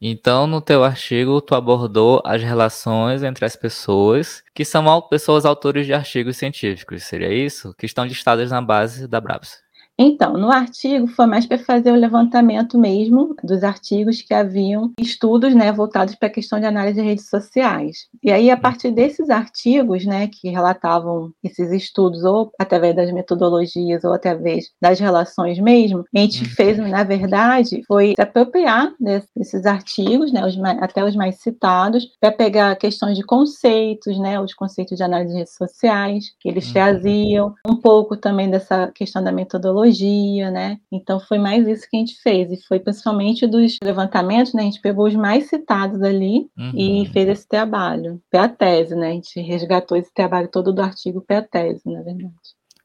Então, 0.00 0.46
no 0.46 0.60
teu 0.60 0.84
artigo, 0.84 1.40
tu 1.40 1.54
abordou 1.54 2.20
as 2.24 2.42
relações 2.42 3.22
entre 3.22 3.46
as 3.46 3.56
pessoas 3.56 4.42
que 4.54 4.64
são 4.64 4.84
pessoas 5.08 5.46
autores 5.46 5.86
de 5.86 5.94
artigos 5.94 6.36
científicos, 6.36 7.04
seria 7.04 7.32
isso? 7.32 7.74
Que 7.78 7.86
estão 7.86 8.04
listadas 8.04 8.50
na 8.50 8.60
base 8.60 9.08
da 9.08 9.20
Brabus. 9.20 9.65
Então, 9.98 10.34
no 10.34 10.50
artigo 10.50 11.06
foi 11.06 11.26
mais 11.26 11.46
para 11.46 11.58
fazer 11.58 11.90
o 11.90 11.96
levantamento 11.96 12.78
mesmo 12.78 13.34
dos 13.42 13.64
artigos 13.64 14.20
que 14.20 14.34
haviam 14.34 14.92
estudos, 15.00 15.54
né, 15.54 15.72
voltados 15.72 16.14
para 16.14 16.28
a 16.28 16.32
questão 16.32 16.60
de 16.60 16.66
análise 16.66 17.00
de 17.00 17.06
redes 17.06 17.30
sociais. 17.30 18.06
E 18.22 18.30
aí, 18.30 18.50
a 18.50 18.56
partir 18.56 18.90
desses 18.90 19.30
artigos, 19.30 20.04
né, 20.04 20.28
que 20.28 20.50
relatavam 20.50 21.30
esses 21.42 21.70
estudos, 21.72 22.24
ou 22.24 22.52
através 22.58 22.94
das 22.94 23.10
metodologias, 23.10 24.04
ou 24.04 24.12
através 24.12 24.66
das 24.80 25.00
relações 25.00 25.58
mesmo, 25.58 26.04
a 26.14 26.18
gente 26.18 26.42
uhum. 26.44 26.50
fez, 26.50 26.78
na 26.78 27.02
verdade, 27.02 27.82
foi 27.86 28.12
se 28.14 28.20
apropriar 28.20 28.92
desses 29.00 29.64
artigos, 29.64 30.30
né, 30.30 30.44
os 30.44 30.56
mais, 30.56 30.82
até 30.82 31.02
os 31.04 31.16
mais 31.16 31.36
citados, 31.36 32.06
para 32.20 32.32
pegar 32.32 32.76
questões 32.76 33.16
de 33.16 33.24
conceitos, 33.24 34.18
né, 34.18 34.38
os 34.38 34.52
conceitos 34.52 34.98
de 34.98 35.02
análise 35.02 35.32
de 35.32 35.38
redes 35.38 35.54
sociais 35.54 36.26
que 36.38 36.50
eles 36.50 36.66
uhum. 36.66 36.72
traziam, 36.74 37.54
um 37.66 37.76
pouco 37.76 38.14
também 38.14 38.50
dessa 38.50 38.88
questão 38.88 39.24
da 39.24 39.32
metodologia 39.32 39.85
psicologia, 39.86 40.50
né? 40.50 40.78
Então 40.90 41.20
foi 41.20 41.38
mais 41.38 41.66
isso 41.66 41.88
que 41.88 41.96
a 41.96 42.00
gente 42.00 42.20
fez. 42.20 42.50
E 42.50 42.62
foi 42.66 42.80
principalmente 42.80 43.46
dos 43.46 43.76
levantamentos, 43.82 44.52
né? 44.52 44.62
A 44.62 44.64
gente 44.64 44.80
pegou 44.80 45.06
os 45.06 45.14
mais 45.14 45.48
citados 45.48 46.02
ali 46.02 46.48
uhum. 46.56 46.72
e 46.74 47.06
fez 47.12 47.28
esse 47.28 47.48
trabalho. 47.48 48.20
Para 48.30 48.44
a 48.44 48.48
tese, 48.48 48.94
né? 48.94 49.08
A 49.08 49.12
gente 49.12 49.40
resgatou 49.40 49.96
esse 49.96 50.12
trabalho 50.12 50.48
todo 50.48 50.72
do 50.72 50.82
artigo 50.82 51.20
para 51.20 51.38
a 51.38 51.42
tese, 51.42 51.82
na 51.86 52.02
verdade. 52.02 52.34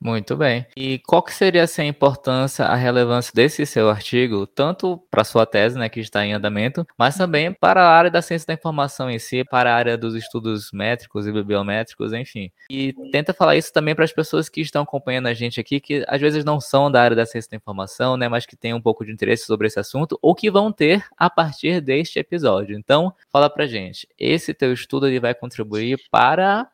Muito 0.03 0.35
bem. 0.35 0.65
E 0.75 0.97
qual 1.05 1.21
que 1.21 1.31
seria 1.31 1.61
assim, 1.61 1.83
a 1.83 1.85
importância, 1.85 2.65
a 2.65 2.73
relevância 2.73 3.31
desse 3.35 3.67
seu 3.67 3.87
artigo, 3.87 4.47
tanto 4.47 4.97
para 5.11 5.23
sua 5.23 5.45
tese, 5.45 5.77
né, 5.77 5.89
que 5.89 5.99
está 5.99 6.25
em 6.25 6.33
andamento, 6.33 6.83
mas 6.97 7.15
também 7.15 7.53
para 7.53 7.83
a 7.83 7.89
área 7.95 8.09
da 8.09 8.19
ciência 8.19 8.47
da 8.47 8.55
informação 8.55 9.11
em 9.11 9.19
si, 9.19 9.43
para 9.43 9.71
a 9.71 9.75
área 9.75 9.95
dos 9.95 10.15
estudos 10.15 10.71
métricos 10.73 11.27
e 11.27 11.31
bibliométricos, 11.31 12.13
enfim. 12.13 12.51
E 12.67 12.93
tenta 13.11 13.31
falar 13.31 13.55
isso 13.57 13.71
também 13.71 13.93
para 13.93 14.03
as 14.03 14.11
pessoas 14.11 14.49
que 14.49 14.61
estão 14.61 14.81
acompanhando 14.81 15.27
a 15.27 15.35
gente 15.35 15.59
aqui, 15.59 15.79
que 15.79 16.03
às 16.07 16.19
vezes 16.19 16.43
não 16.43 16.59
são 16.59 16.89
da 16.89 16.99
área 16.99 17.15
da 17.15 17.25
ciência 17.27 17.51
da 17.51 17.57
informação, 17.57 18.17
né, 18.17 18.27
mas 18.27 18.47
que 18.47 18.57
têm 18.57 18.73
um 18.73 18.81
pouco 18.81 19.05
de 19.05 19.11
interesse 19.11 19.45
sobre 19.45 19.67
esse 19.67 19.79
assunto, 19.79 20.17
ou 20.19 20.33
que 20.33 20.49
vão 20.49 20.71
ter 20.71 21.05
a 21.15 21.29
partir 21.29 21.79
deste 21.79 22.17
episódio. 22.17 22.75
Então, 22.75 23.13
fala 23.31 23.51
para 23.51 23.67
gente, 23.67 24.07
esse 24.17 24.51
teu 24.51 24.73
estudo 24.73 25.05
ele 25.05 25.19
vai 25.19 25.35
contribuir 25.35 25.99
para 26.09 26.67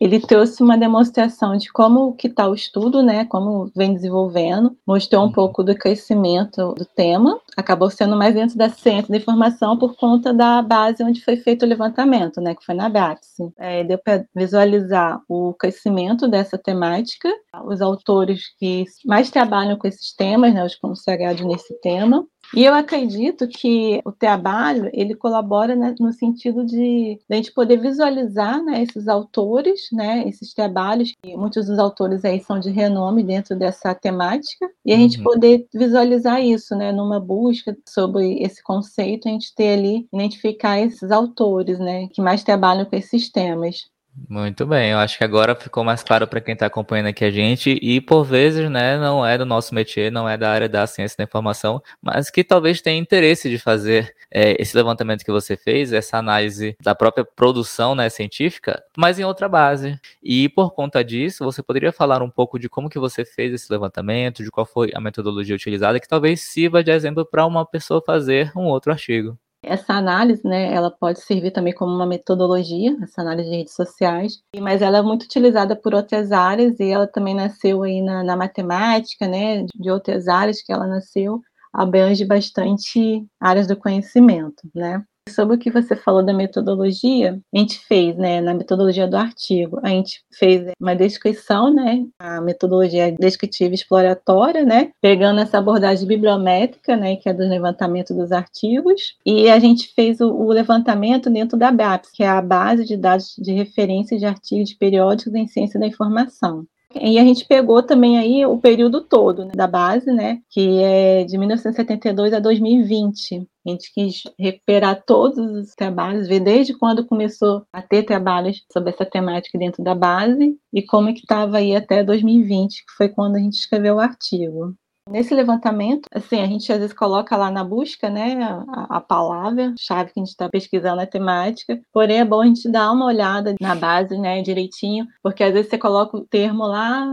ele 0.00 0.20
trouxe 0.20 0.62
uma 0.62 0.76
demonstração 0.76 1.56
de 1.56 1.70
como 1.72 2.12
que 2.14 2.28
está 2.28 2.48
o 2.48 2.54
estudo, 2.54 3.02
né, 3.02 3.24
como 3.24 3.70
vem 3.74 3.94
desenvolvendo, 3.94 4.76
mostrou 4.86 5.22
um 5.22 5.26
uhum. 5.26 5.32
pouco 5.32 5.62
do 5.62 5.74
crescimento 5.74 6.74
do 6.74 6.84
tema, 6.84 7.40
acabou 7.56 7.90
sendo 7.90 8.16
mais 8.16 8.34
dentro 8.34 8.56
da 8.56 8.68
ciência 8.68 9.10
da 9.10 9.16
informação 9.16 9.76
por 9.76 9.96
conta 9.96 10.32
da 10.32 10.62
base 10.62 11.02
onde 11.02 11.24
foi 11.24 11.36
feito 11.36 11.64
o 11.64 11.68
levantamento, 11.68 12.40
né, 12.40 12.54
que 12.54 12.64
foi 12.64 12.74
na 12.74 12.88
BATS. 12.88 13.36
É, 13.58 13.82
deu 13.84 13.98
para 13.98 14.24
visualizar 14.34 15.20
o 15.28 15.52
crescimento 15.54 16.28
dessa 16.28 16.56
temática, 16.56 17.28
os 17.64 17.80
autores 17.80 18.42
que 18.58 18.84
mais 19.04 19.30
trabalham 19.30 19.76
com 19.76 19.88
esses 19.88 20.14
temas, 20.14 20.54
né, 20.54 20.64
os 20.64 20.76
consagrados 20.76 21.44
nesse 21.44 21.74
tema, 21.80 22.24
e 22.54 22.64
eu 22.64 22.74
acredito 22.74 23.46
que 23.46 24.00
o 24.04 24.12
trabalho 24.12 24.90
ele 24.92 25.14
colabora 25.14 25.76
né, 25.76 25.94
no 26.00 26.12
sentido 26.12 26.64
de, 26.64 26.76
de, 27.16 27.20
a 27.30 27.34
gente 27.34 27.52
poder 27.52 27.78
visualizar 27.78 28.62
né, 28.62 28.82
esses 28.82 29.06
autores, 29.08 29.88
né, 29.92 30.26
esses 30.26 30.54
trabalhos, 30.54 31.12
que 31.22 31.36
muitos 31.36 31.66
dos 31.66 31.78
autores 31.78 32.24
aí 32.24 32.40
são 32.40 32.58
de 32.58 32.70
renome 32.70 33.22
dentro 33.22 33.56
dessa 33.56 33.94
temática, 33.94 34.68
e 34.84 34.92
a 34.92 34.96
uhum. 34.96 35.02
gente 35.02 35.22
poder 35.22 35.66
visualizar 35.72 36.42
isso, 36.42 36.74
né, 36.74 36.90
numa 36.92 37.20
busca 37.20 37.76
sobre 37.86 38.42
esse 38.42 38.62
conceito, 38.62 39.28
a 39.28 39.32
gente 39.32 39.54
ter 39.54 39.78
ali, 39.78 40.08
identificar 40.12 40.80
esses 40.80 41.10
autores, 41.10 41.78
né, 41.78 42.08
que 42.08 42.22
mais 42.22 42.42
trabalham 42.42 42.86
com 42.86 42.96
esses 42.96 43.30
temas. 43.30 43.88
Muito 44.26 44.66
bem, 44.66 44.90
eu 44.90 44.98
acho 44.98 45.16
que 45.18 45.24
agora 45.24 45.54
ficou 45.54 45.84
mais 45.84 46.02
claro 46.02 46.26
para 46.26 46.40
quem 46.40 46.54
está 46.54 46.66
acompanhando 46.66 47.06
aqui 47.08 47.24
a 47.24 47.30
gente 47.30 47.78
e 47.80 48.00
por 48.00 48.24
vezes, 48.24 48.70
né, 48.70 48.98
não 48.98 49.24
é 49.24 49.36
do 49.36 49.44
nosso 49.44 49.74
métier, 49.74 50.10
não 50.10 50.28
é 50.28 50.36
da 50.36 50.50
área 50.50 50.68
da 50.68 50.86
ciência 50.86 51.16
da 51.18 51.24
informação, 51.24 51.80
mas 52.02 52.30
que 52.30 52.42
talvez 52.42 52.80
tenha 52.80 52.98
interesse 52.98 53.48
de 53.48 53.58
fazer 53.58 54.14
é, 54.30 54.60
esse 54.60 54.76
levantamento 54.76 55.24
que 55.24 55.30
você 55.30 55.56
fez, 55.56 55.92
essa 55.92 56.16
análise 56.16 56.74
da 56.82 56.94
própria 56.94 57.24
produção, 57.24 57.94
né, 57.94 58.08
científica, 58.08 58.82
mas 58.96 59.18
em 59.18 59.24
outra 59.24 59.48
base. 59.48 59.98
E 60.22 60.48
por 60.48 60.72
conta 60.72 61.04
disso, 61.04 61.44
você 61.44 61.62
poderia 61.62 61.92
falar 61.92 62.22
um 62.22 62.30
pouco 62.30 62.58
de 62.58 62.68
como 62.68 62.88
que 62.88 62.98
você 62.98 63.24
fez 63.24 63.52
esse 63.52 63.70
levantamento, 63.70 64.42
de 64.42 64.50
qual 64.50 64.66
foi 64.66 64.90
a 64.94 65.00
metodologia 65.00 65.54
utilizada, 65.54 66.00
que 66.00 66.08
talvez 66.08 66.40
sirva 66.40 66.82
de 66.82 66.90
exemplo 66.90 67.24
para 67.24 67.46
uma 67.46 67.64
pessoa 67.64 68.02
fazer 68.04 68.50
um 68.56 68.64
outro 68.64 68.90
artigo. 68.90 69.38
Essa 69.62 69.94
análise, 69.94 70.42
né, 70.44 70.72
ela 70.72 70.90
pode 70.90 71.20
servir 71.20 71.50
também 71.50 71.74
como 71.74 71.92
uma 71.92 72.06
metodologia, 72.06 72.96
essa 73.02 73.22
análise 73.22 73.50
de 73.50 73.56
redes 73.56 73.74
sociais, 73.74 74.40
mas 74.56 74.82
ela 74.82 74.98
é 74.98 75.02
muito 75.02 75.24
utilizada 75.24 75.74
por 75.74 75.94
outras 75.94 76.30
áreas 76.30 76.78
e 76.78 76.88
ela 76.88 77.08
também 77.08 77.34
nasceu 77.34 77.82
aí 77.82 78.00
na, 78.00 78.22
na 78.22 78.36
matemática, 78.36 79.26
né, 79.26 79.64
de 79.74 79.90
outras 79.90 80.28
áreas 80.28 80.62
que 80.62 80.72
ela 80.72 80.86
nasceu, 80.86 81.40
abrange 81.72 82.24
bastante 82.24 83.26
áreas 83.40 83.66
do 83.66 83.76
conhecimento, 83.76 84.62
né. 84.72 85.02
Sobre 85.28 85.56
o 85.56 85.58
que 85.58 85.70
você 85.70 85.94
falou 85.94 86.24
da 86.24 86.32
metodologia, 86.32 87.38
a 87.54 87.58
gente 87.58 87.78
fez, 87.78 88.16
né, 88.16 88.40
na 88.40 88.54
metodologia 88.54 89.06
do 89.06 89.16
artigo, 89.16 89.78
a 89.82 89.88
gente 89.88 90.22
fez 90.32 90.72
uma 90.80 90.96
descrição, 90.96 91.72
né, 91.72 92.06
a 92.18 92.40
metodologia 92.40 93.12
descritiva 93.12 93.74
exploratória, 93.74 94.64
né, 94.64 94.90
pegando 95.00 95.40
essa 95.40 95.58
abordagem 95.58 96.06
bibliométrica, 96.06 96.96
né, 96.96 97.16
que 97.16 97.28
é 97.28 97.34
do 97.34 97.46
levantamento 97.46 98.14
dos 98.14 98.32
artigos, 98.32 99.16
e 99.24 99.48
a 99.48 99.58
gente 99.58 99.92
fez 99.94 100.20
o, 100.20 100.32
o 100.32 100.48
levantamento 100.48 101.30
dentro 101.30 101.56
da 101.56 101.70
BAPS, 101.70 102.10
que 102.10 102.22
é 102.22 102.28
a 102.28 102.42
base 102.42 102.84
de 102.84 102.96
dados 102.96 103.34
de 103.38 103.52
referência 103.52 104.18
de 104.18 104.24
artigos 104.24 104.70
de 104.70 104.76
periódicos 104.76 105.34
em 105.34 105.46
ciência 105.46 105.78
da 105.78 105.86
informação. 105.86 106.66
E 106.94 107.18
a 107.18 107.24
gente 107.24 107.44
pegou 107.44 107.82
também 107.82 108.18
aí 108.18 108.46
o 108.46 108.58
período 108.58 109.02
todo 109.02 109.44
né, 109.44 109.52
da 109.54 109.66
base, 109.66 110.10
né, 110.10 110.40
que 110.48 110.82
é 110.82 111.22
de 111.24 111.36
1972 111.36 112.32
a 112.32 112.40
2020. 112.40 113.46
A 113.66 113.70
gente 113.70 113.92
quis 113.92 114.22
recuperar 114.38 115.02
todos 115.04 115.38
os 115.38 115.74
trabalhos, 115.74 116.26
ver 116.26 116.40
desde 116.40 116.72
quando 116.72 117.06
começou 117.06 117.66
a 117.70 117.82
ter 117.82 118.04
trabalhos 118.04 118.64
sobre 118.72 118.90
essa 118.90 119.04
temática 119.04 119.58
dentro 119.58 119.84
da 119.84 119.94
base 119.94 120.58
e 120.72 120.82
como 120.82 121.10
é 121.10 121.12
que 121.12 121.20
estava 121.20 121.58
aí 121.58 121.76
até 121.76 122.02
2020, 122.02 122.86
que 122.86 122.92
foi 122.96 123.10
quando 123.10 123.36
a 123.36 123.40
gente 123.40 123.54
escreveu 123.54 123.96
o 123.96 124.00
artigo. 124.00 124.74
Nesse 125.10 125.34
levantamento, 125.34 126.08
assim, 126.12 126.40
a 126.40 126.46
gente 126.46 126.70
às 126.72 126.78
vezes 126.78 126.94
coloca 126.94 127.36
lá 127.36 127.50
na 127.50 127.64
busca, 127.64 128.10
né, 128.10 128.42
a, 128.42 128.96
a 128.96 129.00
palavra, 129.00 129.74
chave 129.78 130.12
que 130.12 130.20
a 130.20 130.22
gente 130.22 130.30
está 130.30 130.48
pesquisando 130.48 131.00
a 131.00 131.06
temática, 131.06 131.80
porém 131.92 132.18
é 132.18 132.24
bom 132.24 132.40
a 132.40 132.46
gente 132.46 132.70
dar 132.70 132.92
uma 132.92 133.06
olhada 133.06 133.54
na 133.60 133.74
base, 133.74 134.16
né, 134.18 134.42
direitinho, 134.42 135.06
porque 135.22 135.42
às 135.42 135.52
vezes 135.52 135.70
você 135.70 135.78
coloca 135.78 136.16
o 136.16 136.26
termo 136.26 136.66
lá, 136.66 137.06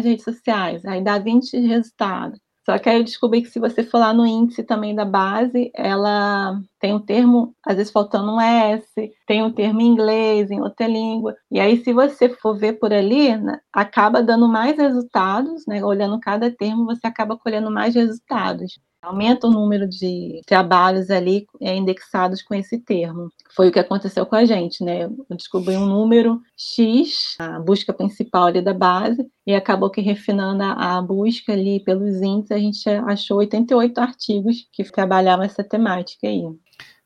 de 0.00 0.08
redes 0.08 0.24
sociais, 0.24 0.84
aí 0.84 1.02
dá 1.02 1.18
20 1.18 1.56
resultados. 1.58 2.43
Só 2.66 2.78
que 2.78 2.88
aí 2.88 2.96
eu 2.98 3.04
descobri 3.04 3.42
que 3.42 3.48
se 3.50 3.60
você 3.60 3.82
for 3.84 3.98
lá 3.98 4.12
no 4.14 4.26
índice 4.26 4.62
também 4.64 4.94
da 4.94 5.04
base, 5.04 5.70
ela 5.74 6.58
tem 6.80 6.94
um 6.94 7.00
termo, 7.00 7.54
às 7.66 7.76
vezes 7.76 7.92
faltando 7.92 8.32
um 8.32 8.40
S, 8.40 8.86
tem 9.26 9.42
um 9.42 9.52
termo 9.52 9.80
em 9.82 9.86
inglês, 9.86 10.50
em 10.50 10.60
outra 10.60 10.86
língua. 10.86 11.36
E 11.50 11.60
aí, 11.60 11.82
se 11.84 11.92
você 11.92 12.28
for 12.28 12.56
ver 12.56 12.74
por 12.74 12.92
ali, 12.92 13.36
né, 13.36 13.60
acaba 13.72 14.22
dando 14.22 14.48
mais 14.48 14.76
resultados, 14.78 15.66
né? 15.66 15.84
Olhando 15.84 16.18
cada 16.20 16.50
termo, 16.50 16.86
você 16.86 17.06
acaba 17.06 17.36
colhendo 17.36 17.70
mais 17.70 17.94
resultados 17.94 18.78
aumenta 19.04 19.46
o 19.46 19.50
número 19.50 19.86
de 19.88 20.40
trabalhos 20.46 21.10
ali 21.10 21.46
é, 21.60 21.74
indexados 21.76 22.42
com 22.42 22.54
esse 22.54 22.78
termo. 22.78 23.30
Foi 23.54 23.68
o 23.68 23.72
que 23.72 23.78
aconteceu 23.78 24.24
com 24.26 24.34
a 24.34 24.44
gente, 24.44 24.82
né? 24.82 25.04
Eu 25.04 25.36
descobri 25.36 25.76
um 25.76 25.86
número 25.86 26.40
X, 26.56 27.36
a 27.38 27.60
busca 27.60 27.92
principal 27.92 28.46
ali 28.46 28.62
da 28.62 28.74
base, 28.74 29.26
e 29.46 29.54
acabou 29.54 29.90
que 29.90 30.00
refinando 30.00 30.62
a, 30.62 31.00
busca 31.02 31.52
ali 31.52 31.80
pelos 31.80 32.20
índices, 32.22 32.50
a 32.50 32.58
gente 32.58 32.88
achou 32.88 33.38
88 33.38 33.98
artigos 33.98 34.68
que 34.72 34.82
trabalhavam 34.84 35.44
essa 35.44 35.62
temática 35.62 36.26
aí. 36.26 36.42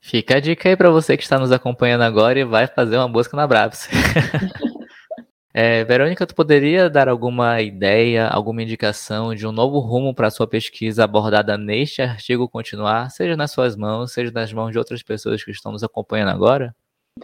Fica 0.00 0.36
a 0.36 0.40
dica 0.40 0.68
aí 0.68 0.76
para 0.76 0.90
você 0.90 1.16
que 1.16 1.24
está 1.24 1.38
nos 1.38 1.50
acompanhando 1.50 2.02
agora 2.02 2.38
e 2.38 2.44
vai 2.44 2.66
fazer 2.66 2.96
uma 2.96 3.08
busca 3.08 3.36
na 3.36 3.46
Brabs. 3.46 3.88
É, 5.60 5.82
Verônica, 5.82 6.24
tu 6.24 6.36
poderia 6.36 6.88
dar 6.88 7.08
alguma 7.08 7.60
ideia, 7.60 8.28
alguma 8.28 8.62
indicação 8.62 9.34
de 9.34 9.44
um 9.44 9.50
novo 9.50 9.80
rumo 9.80 10.14
para 10.14 10.28
a 10.28 10.30
sua 10.30 10.46
pesquisa 10.46 11.02
abordada 11.02 11.58
neste 11.58 12.00
artigo 12.00 12.48
continuar, 12.48 13.10
seja 13.10 13.36
nas 13.36 13.50
suas 13.50 13.74
mãos, 13.74 14.12
seja 14.12 14.30
nas 14.30 14.52
mãos 14.52 14.70
de 14.70 14.78
outras 14.78 15.02
pessoas 15.02 15.42
que 15.42 15.50
estão 15.50 15.72
nos 15.72 15.82
acompanhando 15.82 16.28
agora? 16.28 16.72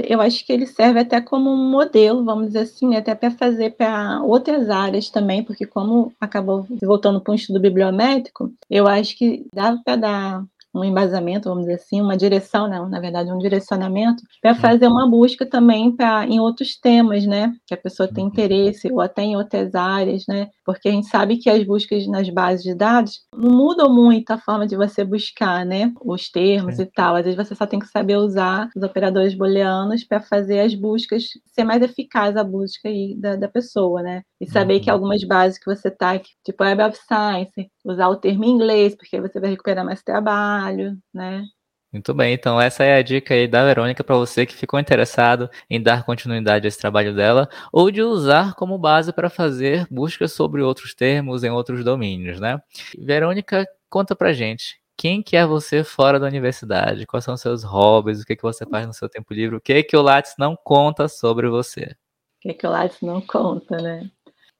Eu 0.01 0.21
acho 0.21 0.45
que 0.45 0.53
ele 0.53 0.67
serve 0.67 0.99
até 0.99 1.21
como 1.21 1.49
um 1.49 1.71
modelo, 1.71 2.25
vamos 2.25 2.49
dizer 2.49 2.63
assim, 2.63 2.97
até 2.97 3.15
para 3.15 3.31
fazer 3.31 3.77
para 3.77 4.21
outras 4.25 4.69
áreas 4.69 5.09
também, 5.11 5.45
porque 5.45 5.65
como 5.65 6.13
acabou 6.21 6.67
voltando 6.83 7.21
para 7.21 7.31
um 7.31 7.37
estudo 7.37 7.61
bibliométrico, 7.61 8.53
eu 8.69 8.89
acho 8.89 9.17
que 9.17 9.47
dá 9.55 9.77
para 9.85 9.95
dar 9.95 10.45
um 10.75 10.85
embasamento, 10.85 11.49
vamos 11.49 11.65
dizer 11.65 11.77
assim, 11.77 12.01
uma 12.01 12.17
direção, 12.17 12.69
não, 12.69 12.89
na 12.89 13.01
verdade, 13.01 13.31
um 13.31 13.39
direcionamento, 13.39 14.23
para 14.43 14.53
uhum. 14.53 14.59
fazer 14.59 14.87
uma 14.89 15.09
busca 15.09 15.47
também 15.47 15.95
para 15.95 16.27
em 16.27 16.41
outros 16.41 16.77
temas, 16.79 17.25
né? 17.27 17.53
Que 17.67 17.75
a 17.75 17.77
pessoa 17.77 18.09
tem 18.13 18.25
uhum. 18.25 18.31
interesse, 18.31 18.91
ou 18.93 19.01
até 19.01 19.23
em 19.23 19.37
outras 19.37 19.75
áreas, 19.75 20.25
né? 20.29 20.49
Porque 20.65 20.89
a 20.89 20.93
gente 20.93 21.07
sabe 21.07 21.37
que 21.37 21.49
as 21.49 21.63
buscas 21.65 22.07
nas 22.07 22.29
bases 22.29 22.65
de 22.65 22.75
dados 22.75 23.21
não 23.35 23.51
mudam 23.51 23.93
muito 23.93 24.31
a 24.31 24.39
forma 24.39 24.67
de 24.67 24.77
você 24.77 25.05
buscar, 25.05 25.65
né? 25.65 25.93
Os 26.05 26.31
termos 26.31 26.79
e 26.79 26.87
tal. 26.87 27.17
Às 27.17 27.25
vezes 27.25 27.37
você 27.37 27.55
só 27.55 27.67
tem 27.67 27.79
que 27.79 27.87
saber 27.87 28.17
usar 28.17 28.69
os 28.75 28.83
operadores 28.83 29.35
booleanos 29.35 30.05
para 30.05 30.21
fazer 30.21 30.61
as 30.61 30.75
buscas, 30.75 31.25
ser 31.47 31.65
mais 31.65 31.83
eficaz 31.83 32.37
a 32.37 32.45
busca 32.45 32.89
aí 32.89 33.15
da, 33.19 33.37
da 33.37 33.49
pessoa, 33.49 34.03
né? 34.03 34.23
E 34.41 34.51
saber 34.51 34.81
que 34.81 34.91
uhum. 34.91 34.95
algumas 34.95 35.23
bases 35.25 35.59
que 35.59 35.67
você 35.67 35.91
tá, 35.91 36.19
tipo 36.19 36.63
Web 36.63 36.83
of 36.83 36.99
Science, 36.99 37.71
usar 37.85 38.09
o 38.09 38.17
termo 38.17 38.45
em 38.45 38.51
inglês, 38.51 38.95
porque 38.97 39.17
aí 39.17 39.23
você 39.23 39.39
vai 39.39 39.51
recuperar 39.51 39.85
mais 39.85 40.03
trabalho, 40.03 40.99
né? 41.13 41.45
Muito 41.93 42.13
bem, 42.13 42.35
então 42.35 42.61
essa 42.61 42.83
é 42.83 42.97
a 42.97 43.03
dica 43.03 43.35
aí 43.35 43.47
da 43.47 43.65
Verônica 43.65 44.03
para 44.03 44.17
você 44.17 44.45
que 44.45 44.55
ficou 44.55 44.81
interessado 44.81 45.49
em 45.71 45.81
dar 45.81 46.05
continuidade 46.05 46.67
a 46.67 46.69
esse 46.69 46.79
trabalho 46.79 47.15
dela 47.15 47.49
ou 47.73 47.89
de 47.89 48.03
usar 48.03 48.55
como 48.55 48.77
base 48.77 49.13
para 49.13 49.31
fazer 49.31 49.87
buscas 49.89 50.33
sobre 50.33 50.61
outros 50.61 50.93
termos 50.93 51.45
em 51.45 51.51
outros 51.51 51.85
domínios, 51.85 52.41
né? 52.41 52.61
Verônica, 52.99 53.65
conta 53.89 54.17
pra 54.17 54.33
gente, 54.33 54.81
quem 54.97 55.23
que 55.23 55.37
é 55.37 55.47
você 55.47 55.85
fora 55.85 56.19
da 56.19 56.27
universidade? 56.27 57.07
Quais 57.07 57.25
são 57.25 57.35
os 57.35 57.41
seus 57.41 57.63
hobbies? 57.63 58.23
O 58.23 58.25
que, 58.25 58.35
que 58.35 58.43
você 58.43 58.67
faz 58.67 58.87
no 58.87 58.93
seu 58.93 59.09
tempo 59.09 59.33
livre? 59.33 59.57
O 59.57 59.61
que 59.61 59.83
que 59.85 59.97
o 59.97 60.03
Lattes 60.03 60.35
não 60.37 60.57
conta 60.57 61.07
sobre 61.07 61.49
você? 61.49 61.97
O 62.39 62.49
que 62.49 62.55
que 62.55 62.67
o 62.67 62.71
Lattes 62.71 63.01
não 63.03 63.21
conta, 63.21 63.77
né? 63.77 64.11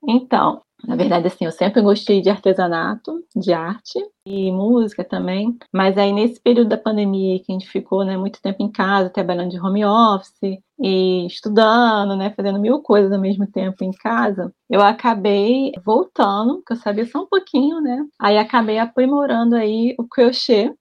Então, 0.09 0.63
na 0.87 0.97
verdade, 0.97 1.27
assim, 1.27 1.45
eu 1.47 1.53
sempre 1.53 1.81
gostei 1.81 2.21
de 2.21 2.29
artesanato, 2.29 3.25
de 3.35 3.53
arte 3.53 3.99
e 4.27 4.53
música 4.53 5.03
também. 5.03 5.57
Mas 5.73 5.97
aí, 5.97 6.13
nesse 6.13 6.41
período 6.41 6.69
da 6.69 6.77
pandemia, 6.77 7.39
que 7.39 7.51
a 7.51 7.53
gente 7.53 7.69
ficou 7.69 8.05
né, 8.05 8.17
muito 8.17 8.41
tempo 8.41 8.63
em 8.63 8.71
casa, 8.71 9.09
trabalhando 9.09 9.51
de 9.51 9.59
home 9.59 9.85
office 9.85 10.59
e 10.79 11.27
estudando, 11.27 12.17
né, 12.17 12.33
fazendo 12.37 12.59
mil 12.59 12.81
coisas 12.83 13.11
ao 13.13 13.21
mesmo 13.21 13.47
tempo 13.47 13.83
em 13.83 13.93
casa, 13.93 14.53
eu 14.69 14.83
acabei 14.83 15.73
voltando, 15.85 16.63
que 16.67 16.75
eu 16.75 16.77
sabia 16.77 17.07
só 17.07 17.23
um 17.23 17.27
pouquinho, 17.27 17.81
né? 17.81 18.05
Aí 18.19 18.37
acabei 18.37 18.79
aprimorando 18.79 19.57
aí 19.57 19.95
o 19.99 20.07
crochê. 20.07 20.75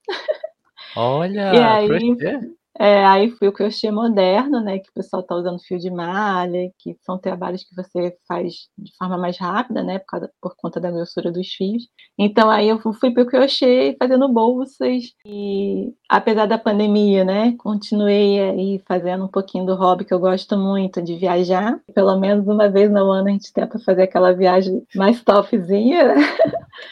Olha, 0.95 1.53
e 1.53 1.63
aí, 1.63 2.15
crochê? 2.15 2.53
É, 2.79 3.05
aí 3.05 3.29
fui 3.29 3.47
o 3.47 3.53
crochê 3.53 3.91
moderno, 3.91 4.59
né, 4.59 4.79
que 4.79 4.89
o 4.89 4.93
pessoal 4.93 5.21
está 5.21 5.35
usando 5.35 5.59
fio 5.61 5.77
de 5.77 5.91
malha, 5.91 6.71
que 6.79 6.95
são 7.01 7.19
trabalhos 7.19 7.63
que 7.63 7.75
você 7.75 8.17
faz 8.27 8.67
de 8.77 8.91
forma 8.97 9.17
mais 9.17 9.37
rápida, 9.37 9.83
né, 9.83 9.99
por, 9.99 10.05
causa, 10.07 10.31
por 10.41 10.55
conta 10.57 10.79
da 10.79 10.89
grossura 10.89 11.31
dos 11.31 11.47
fios. 11.53 11.83
Então 12.17 12.49
aí 12.49 12.69
eu 12.69 12.79
fui 12.79 13.13
para 13.13 13.23
o 13.23 13.27
crochê 13.27 13.95
fazendo 13.99 14.27
bolsas 14.27 15.03
e 15.25 15.93
apesar 16.09 16.47
da 16.47 16.57
pandemia, 16.57 17.23
né, 17.23 17.53
continuei 17.57 18.39
aí 18.39 18.81
fazendo 18.87 19.25
um 19.25 19.27
pouquinho 19.27 19.65
do 19.65 19.75
hobby 19.75 20.05
que 20.05 20.13
eu 20.13 20.19
gosto 20.19 20.57
muito 20.57 21.01
de 21.01 21.15
viajar. 21.15 21.79
Pelo 21.93 22.19
menos 22.19 22.47
uma 22.47 22.69
vez 22.69 22.89
no 22.91 23.11
ano 23.11 23.27
a 23.29 23.31
gente 23.31 23.53
tenta 23.53 23.77
fazer 23.79 24.03
aquela 24.03 24.33
viagem 24.33 24.83
mais 24.95 25.23
topzinha, 25.23 26.15
né? 26.15 26.15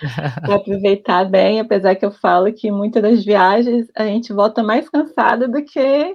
para 0.42 0.56
aproveitar 0.56 1.26
bem, 1.26 1.60
apesar 1.60 1.96
que 1.96 2.06
eu 2.06 2.12
falo 2.12 2.54
que 2.54 2.72
muitas 2.72 3.02
das 3.02 3.26
viagens 3.26 3.88
a 3.96 4.06
gente 4.06 4.32
volta 4.34 4.64
mais 4.64 4.88
cansada 4.90 5.48
do 5.48 5.64
que 5.64 5.71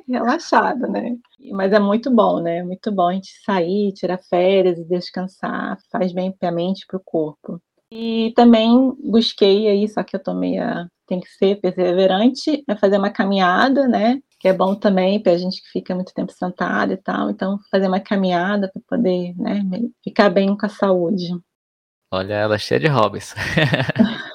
relaxada, 0.08 0.86
né? 0.86 1.16
Mas 1.52 1.72
é 1.72 1.78
muito 1.78 2.10
bom, 2.10 2.40
né? 2.40 2.62
Muito 2.62 2.90
bom 2.92 3.08
a 3.08 3.12
gente 3.14 3.30
sair, 3.44 3.92
tirar 3.92 4.18
férias 4.18 4.78
e 4.78 4.84
descansar, 4.84 5.78
faz 5.90 6.12
bem 6.12 6.32
para 6.32 6.48
a 6.48 6.52
mente 6.52 6.82
e 6.82 6.86
para 6.86 6.96
o 6.96 7.02
corpo. 7.04 7.60
E 7.90 8.32
também 8.34 8.92
busquei 9.04 9.68
aí, 9.68 9.88
só 9.88 10.02
que 10.02 10.16
eu 10.16 10.22
tô 10.22 10.34
meio. 10.34 10.62
tem 11.06 11.20
que 11.20 11.28
ser 11.28 11.60
perseverante, 11.60 12.64
é 12.68 12.76
fazer 12.76 12.98
uma 12.98 13.10
caminhada, 13.10 13.86
né? 13.86 14.20
Que 14.40 14.48
é 14.48 14.52
bom 14.52 14.74
também 14.74 15.22
para 15.22 15.32
a 15.32 15.38
gente 15.38 15.62
que 15.62 15.68
fica 15.70 15.94
muito 15.94 16.12
tempo 16.12 16.32
sentado 16.32 16.92
e 16.92 16.96
tal. 16.96 17.30
Então, 17.30 17.58
fazer 17.70 17.86
uma 17.88 18.00
caminhada 18.00 18.70
para 18.72 18.82
poder 18.86 19.34
né, 19.36 19.62
ficar 20.02 20.28
bem 20.30 20.56
com 20.56 20.66
a 20.66 20.68
saúde. 20.68 21.30
Olha, 22.12 22.34
ela 22.34 22.54
é 22.56 22.58
cheia 22.58 22.80
de 22.80 22.88
hobbies. 22.88 23.34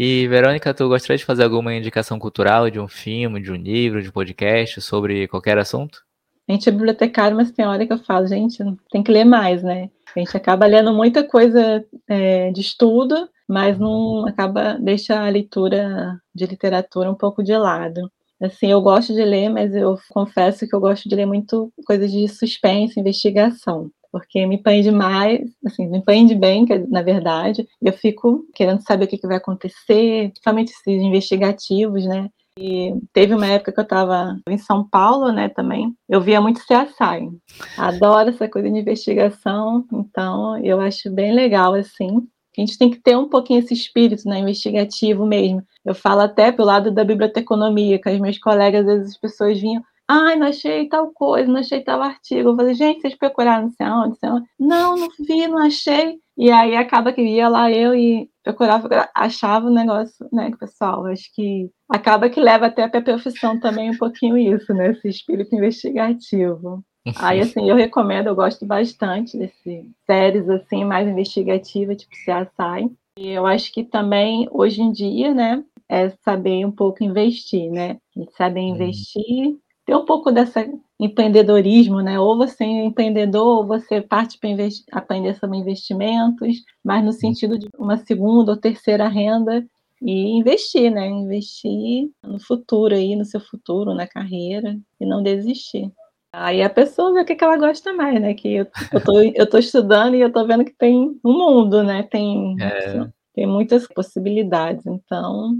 e, 0.00 0.28
Verônica, 0.28 0.72
tu 0.72 0.88
gostaria 0.88 1.18
de 1.18 1.24
fazer 1.24 1.42
alguma 1.42 1.74
indicação 1.74 2.20
cultural 2.20 2.70
de 2.70 2.78
um 2.78 2.86
filme, 2.86 3.42
de 3.42 3.50
um 3.50 3.56
livro, 3.56 4.00
de 4.00 4.08
um 4.08 4.12
podcast 4.12 4.80
sobre 4.80 5.26
qualquer 5.26 5.58
assunto? 5.58 6.04
A 6.48 6.52
gente 6.52 6.68
é 6.68 6.72
bibliotecário, 6.72 7.36
mas 7.36 7.50
tem 7.50 7.66
hora 7.66 7.84
que 7.84 7.92
eu 7.92 7.98
falo, 7.98 8.26
gente, 8.28 8.58
tem 8.92 9.02
que 9.02 9.10
ler 9.10 9.24
mais, 9.24 9.60
né? 9.62 9.90
A 10.14 10.18
gente 10.20 10.36
acaba 10.36 10.66
lendo 10.66 10.94
muita 10.94 11.26
coisa 11.26 11.84
é, 12.06 12.52
de 12.52 12.60
estudo, 12.60 13.28
mas 13.48 13.76
não 13.76 14.24
acaba 14.24 14.74
deixa 14.74 15.20
a 15.20 15.28
leitura 15.28 16.16
de 16.32 16.46
literatura 16.46 17.10
um 17.10 17.16
pouco 17.16 17.42
de 17.42 17.56
lado. 17.56 18.08
Assim, 18.40 18.70
eu 18.70 18.80
gosto 18.80 19.12
de 19.12 19.24
ler, 19.24 19.48
mas 19.48 19.74
eu 19.74 19.98
confesso 20.10 20.66
que 20.66 20.76
eu 20.76 20.80
gosto 20.80 21.08
de 21.08 21.16
ler 21.16 21.26
muito 21.26 21.72
coisas 21.84 22.10
de 22.12 22.28
suspense, 22.28 23.00
investigação 23.00 23.90
porque 24.10 24.46
me 24.46 24.58
prende 24.58 24.90
mais, 24.90 25.40
assim, 25.66 25.86
me 25.86 26.02
prende 26.02 26.34
bem, 26.34 26.66
na 26.88 27.02
verdade, 27.02 27.66
eu 27.82 27.92
fico 27.92 28.44
querendo 28.54 28.82
saber 28.82 29.04
o 29.04 29.08
que, 29.08 29.26
vai 29.26 29.36
acontecer, 29.36 30.30
principalmente 30.30 30.72
esses 30.72 31.02
investigativos, 31.02 32.04
né? 32.04 32.28
E 32.58 32.92
teve 33.12 33.34
uma 33.34 33.46
época 33.46 33.72
que 33.72 33.78
eu 33.78 33.84
estava 33.84 34.36
em 34.48 34.58
São 34.58 34.88
Paulo, 34.88 35.30
né, 35.30 35.48
também. 35.48 35.94
Eu 36.08 36.20
via 36.20 36.40
muito 36.40 36.60
CSI. 36.60 37.28
Adoro 37.76 38.30
essa 38.30 38.48
coisa 38.48 38.68
de 38.68 38.78
investigação, 38.78 39.86
então 39.92 40.58
eu 40.64 40.80
acho 40.80 41.08
bem 41.10 41.32
legal, 41.32 41.74
assim. 41.74 42.26
A 42.56 42.60
gente 42.60 42.76
tem 42.76 42.90
que 42.90 43.00
ter 43.00 43.16
um 43.16 43.28
pouquinho 43.28 43.60
esse 43.60 43.72
espírito 43.72 44.28
né, 44.28 44.40
investigativo 44.40 45.24
mesmo. 45.24 45.62
Eu 45.84 45.94
falo 45.94 46.22
até 46.22 46.50
pelo 46.50 46.66
lado 46.66 46.90
da 46.90 47.04
biblioteconomia, 47.04 48.00
que 48.00 48.08
as 48.08 48.18
minhas 48.18 48.38
colegas, 48.38 48.80
às 48.80 48.86
vezes 48.86 49.12
as 49.12 49.20
pessoas 49.20 49.60
vinham, 49.60 49.80
Ai, 50.10 50.36
não 50.36 50.46
achei 50.46 50.88
tal 50.88 51.12
coisa, 51.12 51.50
não 51.52 51.60
achei 51.60 51.82
tal 51.82 52.00
artigo. 52.02 52.48
Eu 52.50 52.56
falei, 52.56 52.74
gente, 52.74 53.02
vocês 53.02 53.14
procuraram 53.14 53.64
não 53.64 53.70
sei 53.70 53.86
onde, 53.86 54.08
não 54.08 54.14
sei 54.14 54.28
onde? 54.30 54.46
Não, 54.58 54.96
não 54.96 55.08
vi, 55.20 55.46
não 55.46 55.58
achei. 55.58 56.18
E 56.36 56.50
aí 56.50 56.76
acaba 56.76 57.12
que 57.12 57.20
ia 57.20 57.48
lá 57.48 57.70
eu 57.70 57.94
e 57.94 58.30
procurava, 58.42 58.88
achava 59.14 59.66
o 59.66 59.74
negócio, 59.74 60.26
né, 60.32 60.50
pessoal, 60.58 61.04
acho 61.06 61.34
que 61.34 61.68
acaba 61.90 62.30
que 62.30 62.40
leva 62.40 62.66
até 62.66 62.88
para 62.88 63.00
a 63.00 63.02
profissão 63.02 63.58
também 63.60 63.90
um 63.90 63.98
pouquinho 63.98 64.38
isso, 64.38 64.72
né, 64.72 64.92
esse 64.92 65.08
espírito 65.08 65.54
investigativo. 65.54 66.82
Aí, 67.16 67.40
assim, 67.40 67.68
eu 67.68 67.76
recomendo, 67.76 68.28
eu 68.28 68.34
gosto 68.34 68.66
bastante 68.66 69.36
desse 69.36 69.90
séries, 70.06 70.48
assim, 70.48 70.84
mais 70.84 71.08
investigativas, 71.08 71.96
tipo 71.96 72.14
CSI. 72.14 72.90
E 73.18 73.30
eu 73.30 73.46
acho 73.46 73.72
que 73.72 73.82
também, 73.82 74.48
hoje 74.50 74.80
em 74.80 74.92
dia, 74.92 75.34
né, 75.34 75.64
é 75.88 76.10
saber 76.22 76.64
um 76.64 76.70
pouco 76.70 77.02
investir, 77.02 77.70
né? 77.70 77.98
Saber 78.36 78.60
uhum. 78.60 78.74
investir, 78.74 79.56
ter 79.88 79.96
um 79.96 80.04
pouco 80.04 80.30
dessa 80.30 80.68
empreendedorismo, 81.00 82.02
né? 82.02 82.20
Ou 82.20 82.36
você 82.36 82.62
é 82.62 82.84
empreendedor, 82.84 83.60
ou 83.60 83.66
você 83.66 84.02
parte 84.02 84.38
para 84.38 84.50
aprender 84.92 85.34
sobre 85.36 85.56
investimentos, 85.56 86.58
mas 86.84 87.02
no 87.02 87.10
sentido 87.10 87.58
de 87.58 87.66
uma 87.78 87.96
segunda 87.96 88.52
ou 88.52 88.56
terceira 88.58 89.08
renda 89.08 89.66
e 90.02 90.38
investir, 90.38 90.90
né? 90.90 91.06
Investir 91.06 92.10
no 92.22 92.38
futuro 92.38 92.94
aí, 92.94 93.16
no 93.16 93.24
seu 93.24 93.40
futuro, 93.40 93.94
na 93.94 94.06
carreira 94.06 94.78
e 95.00 95.06
não 95.06 95.22
desistir. 95.22 95.90
Aí 96.34 96.60
a 96.60 96.68
pessoa 96.68 97.14
vê 97.14 97.22
o 97.22 97.24
que, 97.24 97.34
que 97.34 97.42
ela 97.42 97.56
gosta 97.56 97.90
mais, 97.94 98.20
né? 98.20 98.34
Que 98.34 98.56
eu, 98.56 98.66
eu, 98.92 99.02
tô, 99.02 99.20
eu 99.22 99.48
tô 99.48 99.56
estudando 99.56 100.16
e 100.16 100.20
eu 100.20 100.30
tô 100.30 100.46
vendo 100.46 100.66
que 100.66 100.74
tem 100.76 101.18
um 101.24 101.32
mundo, 101.32 101.82
né? 101.82 102.02
Tem, 102.02 102.56
é. 102.60 103.08
tem 103.34 103.46
muitas 103.46 103.88
possibilidades. 103.88 104.84
Então. 104.84 105.54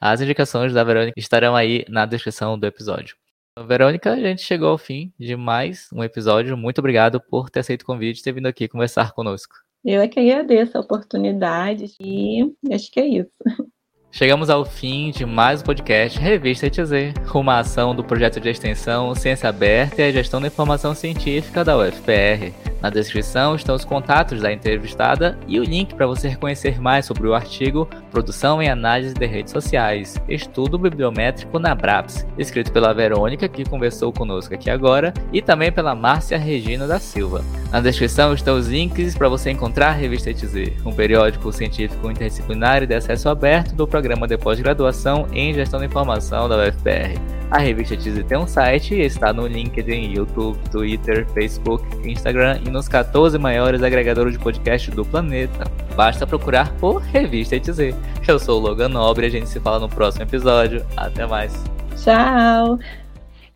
As 0.00 0.20
indicações 0.20 0.72
da 0.72 0.84
Verônica 0.84 1.18
estarão 1.18 1.56
aí 1.56 1.84
na 1.88 2.06
descrição 2.06 2.56
do 2.56 2.64
episódio. 2.64 3.16
Verônica, 3.66 4.12
a 4.12 4.20
gente 4.20 4.42
chegou 4.42 4.68
ao 4.68 4.78
fim 4.78 5.12
de 5.18 5.34
mais 5.36 5.88
um 5.92 6.04
episódio. 6.04 6.56
Muito 6.56 6.78
obrigado 6.78 7.20
por 7.20 7.50
ter 7.50 7.60
aceito 7.60 7.82
o 7.82 7.86
convite 7.86 8.20
e 8.20 8.22
ter 8.22 8.32
vindo 8.32 8.46
aqui 8.46 8.68
conversar 8.68 9.12
conosco. 9.12 9.54
Eu 9.84 10.00
é 10.00 10.08
que 10.08 10.20
agradeço 10.20 10.76
a 10.76 10.80
oportunidade 10.80 11.86
e 12.00 12.42
acho 12.72 12.90
que 12.90 13.00
é 13.00 13.06
isso. 13.06 13.30
Chegamos 14.10 14.48
ao 14.48 14.64
fim 14.64 15.10
de 15.10 15.26
mais 15.26 15.60
um 15.60 15.64
podcast 15.64 16.18
Revista 16.18 16.66
ETZ, 16.66 17.12
uma 17.34 17.58
ação 17.58 17.94
do 17.94 18.02
projeto 18.02 18.40
de 18.40 18.48
extensão 18.48 19.14
Ciência 19.14 19.50
Aberta 19.50 20.00
e 20.00 20.08
a 20.08 20.10
Gestão 20.10 20.40
da 20.40 20.46
Informação 20.46 20.94
Científica 20.94 21.62
da 21.62 21.76
UFPR. 21.76 22.52
Na 22.80 22.90
descrição 22.90 23.56
estão 23.56 23.74
os 23.74 23.84
contatos 23.84 24.40
da 24.40 24.52
entrevistada 24.52 25.36
e 25.48 25.58
o 25.58 25.64
link 25.64 25.94
para 25.94 26.06
você 26.06 26.34
conhecer 26.36 26.80
mais 26.80 27.06
sobre 27.06 27.26
o 27.26 27.34
artigo 27.34 27.88
Produção 28.10 28.62
e 28.62 28.68
Análise 28.68 29.14
de 29.14 29.26
Redes 29.26 29.52
Sociais, 29.52 30.16
Estudo 30.28 30.78
Bibliométrico 30.78 31.58
na 31.58 31.74
BRAPS, 31.74 32.24
escrito 32.38 32.72
pela 32.72 32.94
Verônica, 32.94 33.48
que 33.48 33.68
conversou 33.68 34.12
conosco 34.12 34.54
aqui 34.54 34.70
agora, 34.70 35.12
e 35.32 35.42
também 35.42 35.72
pela 35.72 35.94
Márcia 35.94 36.38
Regina 36.38 36.86
da 36.86 37.00
Silva. 37.00 37.44
Na 37.72 37.80
descrição 37.80 38.32
estão 38.32 38.56
os 38.56 38.68
links 38.68 39.16
para 39.16 39.28
você 39.28 39.50
encontrar 39.50 39.88
a 39.88 39.92
revista 39.92 40.30
ETZ, 40.30 40.72
um 40.86 40.92
periódico 40.92 41.52
científico 41.52 42.10
interdisciplinar 42.10 42.82
e 42.82 42.86
de 42.86 42.94
acesso 42.94 43.28
aberto 43.28 43.74
do 43.74 43.86
programa 43.98 44.28
de 44.28 44.38
pós-graduação 44.38 45.26
em 45.32 45.52
Gestão 45.52 45.80
da 45.80 45.86
Informação 45.86 46.48
da 46.48 46.56
UFPR. 46.56 47.20
A 47.50 47.58
revista 47.58 47.94
ETZ 47.94 48.24
tem 48.28 48.38
um 48.38 48.46
site 48.46 48.94
e 48.94 49.00
está 49.00 49.32
no 49.32 49.44
LinkedIn, 49.44 50.12
YouTube, 50.12 50.56
Twitter, 50.70 51.26
Facebook, 51.30 51.84
Instagram 52.08 52.60
e 52.64 52.70
nos 52.70 52.86
14 52.86 53.36
maiores 53.38 53.82
agregadores 53.82 54.34
de 54.34 54.38
podcast 54.38 54.88
do 54.92 55.04
planeta. 55.04 55.64
Basta 55.96 56.24
procurar 56.28 56.72
por 56.74 57.02
Revista 57.02 57.56
ETZ. 57.56 57.92
Eu 58.28 58.38
sou 58.38 58.60
o 58.60 58.68
Logan 58.68 58.88
Nobre 58.88 59.26
a 59.26 59.30
gente 59.30 59.48
se 59.48 59.58
fala 59.58 59.80
no 59.80 59.88
próximo 59.88 60.22
episódio. 60.22 60.86
Até 60.96 61.26
mais. 61.26 61.64
Tchau! 61.96 62.78